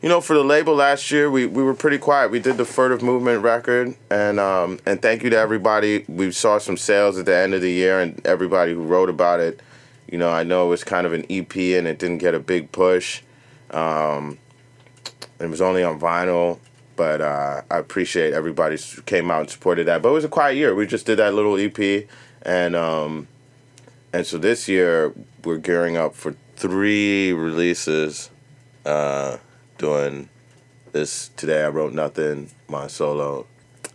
you 0.00 0.08
know, 0.08 0.20
for 0.20 0.34
the 0.34 0.44
label 0.44 0.76
last 0.76 1.10
year, 1.10 1.28
we, 1.28 1.46
we 1.46 1.64
were 1.64 1.74
pretty 1.74 1.98
quiet. 1.98 2.30
We 2.30 2.38
did 2.38 2.56
the 2.56 2.64
Furtive 2.64 3.02
Movement 3.02 3.42
record, 3.42 3.96
and 4.10 4.38
um, 4.38 4.78
and 4.86 5.02
thank 5.02 5.24
you 5.24 5.30
to 5.30 5.36
everybody. 5.36 6.04
We 6.06 6.30
saw 6.30 6.58
some 6.58 6.76
sales 6.76 7.18
at 7.18 7.26
the 7.26 7.34
end 7.34 7.54
of 7.54 7.60
the 7.60 7.72
year, 7.72 7.98
and 7.98 8.24
everybody 8.24 8.74
who 8.74 8.84
wrote 8.84 9.08
about 9.08 9.40
it. 9.40 9.60
You 10.08 10.18
know, 10.18 10.30
I 10.30 10.44
know 10.44 10.66
it 10.66 10.70
was 10.70 10.84
kind 10.84 11.04
of 11.04 11.12
an 11.12 11.26
EP, 11.28 11.56
and 11.56 11.88
it 11.88 11.98
didn't 11.98 12.18
get 12.18 12.34
a 12.34 12.38
big 12.40 12.70
push. 12.70 13.22
Um, 13.72 14.38
it 15.40 15.50
was 15.50 15.60
only 15.60 15.82
on 15.82 15.98
vinyl, 15.98 16.60
but 16.96 17.20
uh, 17.20 17.62
I 17.70 17.78
appreciate 17.78 18.32
everybody 18.32 18.78
came 19.06 19.30
out 19.30 19.40
and 19.40 19.50
supported 19.50 19.86
that. 19.86 20.02
But 20.02 20.10
it 20.10 20.12
was 20.12 20.24
a 20.24 20.28
quiet 20.28 20.56
year. 20.56 20.74
We 20.74 20.86
just 20.86 21.06
did 21.06 21.18
that 21.18 21.34
little 21.34 21.56
EP, 21.56 22.06
and 22.42 22.76
um, 22.76 23.28
and 24.12 24.26
so 24.26 24.38
this 24.38 24.68
year 24.68 25.12
we're 25.44 25.58
gearing 25.58 25.96
up 25.96 26.14
for 26.14 26.36
three 26.56 27.32
releases. 27.32 28.30
Uh, 28.84 29.38
doing 29.78 30.28
this 30.92 31.30
today, 31.36 31.64
I 31.64 31.68
wrote 31.68 31.92
nothing, 31.94 32.50
my 32.68 32.86
solo, 32.86 33.46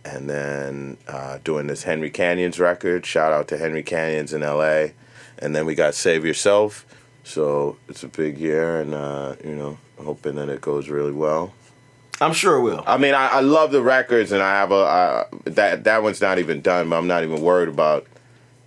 and 0.04 0.28
then 0.28 0.96
uh, 1.08 1.38
doing 1.44 1.68
this 1.68 1.84
Henry 1.84 2.10
Canyons 2.10 2.58
record. 2.58 3.06
Shout 3.06 3.32
out 3.32 3.48
to 3.48 3.58
Henry 3.58 3.82
Canyons 3.82 4.32
in 4.32 4.42
L.A. 4.42 4.94
And 5.38 5.56
then 5.56 5.64
we 5.64 5.74
got 5.74 5.94
Save 5.94 6.24
Yourself. 6.24 6.84
So 7.24 7.76
it's 7.88 8.02
a 8.02 8.08
big 8.08 8.38
year, 8.38 8.80
and 8.80 8.94
uh, 8.94 9.36
you 9.44 9.54
know, 9.54 9.78
hoping 10.02 10.34
that 10.36 10.48
it 10.48 10.60
goes 10.60 10.88
really 10.88 11.12
well. 11.12 11.52
I'm 12.20 12.32
sure 12.32 12.56
it 12.56 12.62
will. 12.62 12.84
I 12.86 12.98
mean, 12.98 13.14
I, 13.14 13.28
I 13.28 13.40
love 13.40 13.72
the 13.72 13.82
records, 13.82 14.32
and 14.32 14.42
I 14.42 14.52
have 14.52 14.72
a 14.72 14.74
uh, 14.74 15.24
that 15.44 15.84
that 15.84 16.02
one's 16.02 16.20
not 16.20 16.38
even 16.38 16.60
done, 16.60 16.90
but 16.90 16.96
I'm 16.98 17.06
not 17.06 17.24
even 17.24 17.40
worried 17.40 17.68
about 17.68 18.06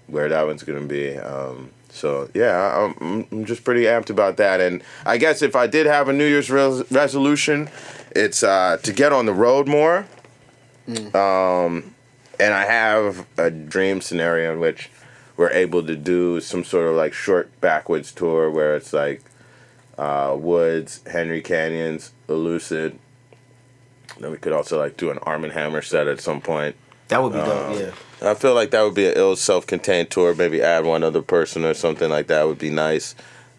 where 0.08 0.28
that 0.30 0.46
one's 0.46 0.64
gonna 0.64 0.82
be. 0.82 1.16
Um, 1.18 1.70
so 1.90 2.30
yeah, 2.34 2.92
I'm, 3.00 3.28
I'm 3.32 3.46
just 3.46 3.64
pretty 3.64 3.84
amped 3.84 4.10
about 4.10 4.38
that. 4.38 4.60
And 4.60 4.84
I 5.06 5.18
guess 5.18 5.42
if 5.44 5.56
I 5.56 5.68
did 5.68 5.86
have 5.86 6.10
a 6.10 6.14
New 6.14 6.26
Year's 6.26 6.50
res- 6.50 6.90
resolution, 6.92 7.70
it's 8.12 8.42
uh, 8.42 8.78
to 8.82 8.92
get 8.92 9.14
on 9.14 9.28
the 9.28 9.34
road 9.34 9.68
more. 9.68 10.08
Um, 11.14 11.94
and 12.40 12.54
I 12.54 12.66
have 12.66 13.26
a 13.38 13.50
dream 13.52 14.02
scenario 14.02 14.54
in 14.54 14.60
which 14.60 14.90
we're 15.38 15.52
able 15.52 15.86
to 15.86 15.96
do 15.96 16.42
some 16.42 16.64
sort 16.64 16.88
of 16.88 16.96
like 16.96 17.14
short 17.14 17.50
backwoods 17.62 18.12
tour 18.12 18.50
where 18.50 18.76
it's 18.76 18.92
like 18.92 19.22
uh, 19.98 20.36
Woods, 20.38 21.02
Henry 21.08 21.42
Canyons, 21.42 22.12
Elucid. 22.28 22.98
Then 24.24 24.32
we 24.32 24.38
could 24.38 24.54
also 24.54 24.80
like 24.80 24.98
do 24.98 25.12
an 25.12 25.20
Armand 25.20 25.54
Hammer 25.54 25.82
set 25.82 26.08
at 26.08 26.20
some 26.22 26.42
point. 26.42 26.76
That 27.10 27.22
would 27.22 27.34
be 27.34 27.40
dope, 27.40 27.72
Um, 27.72 27.78
yeah. 27.80 27.92
I 28.30 28.34
feel 28.34 28.56
like 28.56 28.72
that 28.72 28.82
would 28.84 28.96
be 28.96 29.06
an 29.08 29.14
ill 29.18 29.36
self-contained 29.36 30.10
tour. 30.10 30.34
Maybe 30.34 30.62
add 30.62 30.86
one 30.86 31.04
other 31.04 31.22
person 31.22 31.66
or 31.66 31.74
something 31.74 32.10
like 32.10 32.28
that 32.28 32.48
would 32.48 32.58
be 32.58 32.70
nice. 32.70 33.16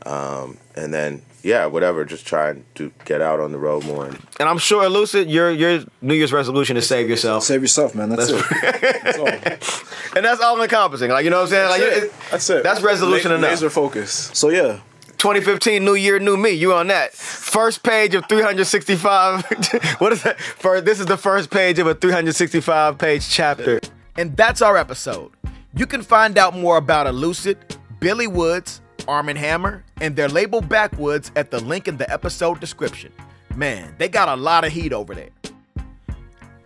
Um, 0.06 0.56
and 0.74 0.92
then 0.92 1.22
yeah, 1.42 1.66
whatever. 1.66 2.06
Just 2.06 2.26
try 2.26 2.54
to 2.76 2.90
get 3.04 3.20
out 3.20 3.38
on 3.40 3.52
the 3.52 3.58
road 3.58 3.84
more. 3.84 4.06
And 4.06 4.18
And 4.40 4.48
I'm 4.48 4.56
sure, 4.56 4.88
Lucid, 4.88 5.30
your 5.30 5.50
your 5.50 5.84
New 6.00 6.14
Year's 6.14 6.32
resolution 6.32 6.78
is 6.78 6.86
save 6.86 7.10
yourself. 7.10 7.44
Save 7.44 7.60
yourself, 7.60 7.94
man. 7.94 8.08
That's, 8.08 8.30
it. 8.30 8.42
and 10.16 10.24
that's 10.24 10.40
all 10.40 10.60
encompassing. 10.62 11.10
Like 11.10 11.24
you 11.24 11.30
know 11.30 11.36
what 11.42 11.42
I'm 11.44 11.48
saying? 11.50 11.68
Like 11.68 11.80
That's 11.82 11.96
it- 11.96 12.04
it. 12.04 12.12
That's 12.30 12.50
it. 12.50 12.62
That's 12.62 12.80
resolution 12.82 13.30
La- 13.30 13.36
enough. 13.36 13.50
laser 13.50 13.70
focus. 13.70 14.30
So 14.32 14.48
yeah. 14.48 14.80
2015 15.24 15.82
New 15.82 15.94
Year, 15.94 16.18
New 16.18 16.36
Me. 16.36 16.50
You 16.50 16.74
on 16.74 16.88
that? 16.88 17.14
First 17.14 17.82
page 17.82 18.14
of 18.14 18.28
365. 18.28 19.42
what 19.98 20.12
is 20.12 20.22
that? 20.22 20.38
For 20.38 20.82
this 20.82 21.00
is 21.00 21.06
the 21.06 21.16
first 21.16 21.50
page 21.50 21.78
of 21.78 21.86
a 21.86 21.94
365 21.94 22.98
page 22.98 23.26
chapter. 23.30 23.80
And 24.18 24.36
that's 24.36 24.60
our 24.60 24.76
episode. 24.76 25.30
You 25.74 25.86
can 25.86 26.02
find 26.02 26.36
out 26.36 26.54
more 26.54 26.76
about 26.76 27.06
Elucid, 27.06 27.56
Billy 28.00 28.26
Woods, 28.26 28.82
Armand 29.08 29.38
Hammer, 29.38 29.82
and 30.02 30.14
their 30.14 30.28
label 30.28 30.60
Backwoods 30.60 31.32
at 31.36 31.50
the 31.50 31.58
link 31.60 31.88
in 31.88 31.96
the 31.96 32.12
episode 32.12 32.60
description. 32.60 33.10
Man, 33.56 33.94
they 33.96 34.10
got 34.10 34.28
a 34.28 34.36
lot 34.36 34.66
of 34.66 34.72
heat 34.72 34.92
over 34.92 35.14
there. 35.14 35.30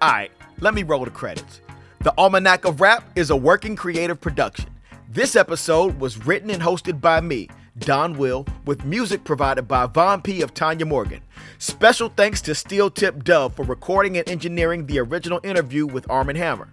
Alright, 0.02 0.32
let 0.58 0.74
me 0.74 0.82
roll 0.82 1.04
the 1.04 1.12
credits. 1.12 1.60
The 2.00 2.12
Almanac 2.18 2.64
of 2.64 2.80
Rap 2.80 3.04
is 3.14 3.30
a 3.30 3.36
working 3.36 3.76
creative 3.76 4.20
production. 4.20 4.68
This 5.08 5.36
episode 5.36 6.00
was 6.00 6.26
written 6.26 6.50
and 6.50 6.60
hosted 6.60 7.00
by 7.00 7.20
me, 7.20 7.48
Donwill, 7.80 8.48
with 8.66 8.84
music 8.84 9.24
provided 9.24 9.68
by 9.68 9.86
Von 9.86 10.22
Pea 10.22 10.42
of 10.42 10.54
Tanya 10.54 10.86
Morgan. 10.86 11.20
Special 11.58 12.08
thanks 12.10 12.40
to 12.42 12.54
Steel 12.54 12.90
Tipped 12.90 13.24
Dove 13.24 13.54
for 13.54 13.64
recording 13.64 14.16
and 14.16 14.28
engineering 14.28 14.86
the 14.86 14.98
original 14.98 15.40
interview 15.42 15.86
with 15.86 16.08
Armand 16.10 16.38
Hammer. 16.38 16.68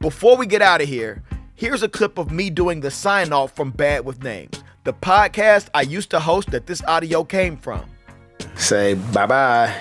Before 0.00 0.36
we 0.36 0.46
get 0.46 0.62
out 0.62 0.80
of 0.80 0.88
here, 0.88 1.22
here's 1.54 1.82
a 1.82 1.88
clip 1.88 2.16
of 2.18 2.30
me 2.30 2.50
doing 2.50 2.80
the 2.80 2.90
sign 2.90 3.32
off 3.32 3.54
from 3.54 3.70
Bad 3.70 4.04
with 4.04 4.22
Names, 4.22 4.64
the 4.84 4.92
podcast 4.92 5.68
I 5.74 5.82
used 5.82 6.10
to 6.10 6.20
host 6.20 6.50
that 6.52 6.66
this 6.66 6.82
audio 6.84 7.22
came 7.24 7.56
from. 7.56 7.84
Say 8.56 8.94
bye 8.94 9.26
bye. 9.26 9.74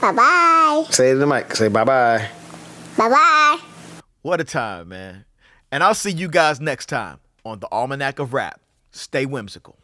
Bye 0.00 0.12
bye. 0.12 0.86
Say 0.90 1.10
it 1.10 1.14
to 1.14 1.18
the 1.18 1.26
mic. 1.26 1.54
Say 1.54 1.68
bye 1.68 1.84
bye. 1.84 2.28
Bye 2.96 3.08
bye. 3.08 3.58
What 4.22 4.40
a 4.40 4.44
time, 4.44 4.88
man. 4.88 5.24
And 5.70 5.82
I'll 5.82 5.94
see 5.94 6.10
you 6.10 6.28
guys 6.28 6.60
next 6.60 6.86
time 6.86 7.18
on 7.44 7.60
the 7.60 7.68
Almanac 7.70 8.18
of 8.18 8.32
Rap. 8.32 8.60
Stay 8.96 9.26
whimsical. 9.26 9.76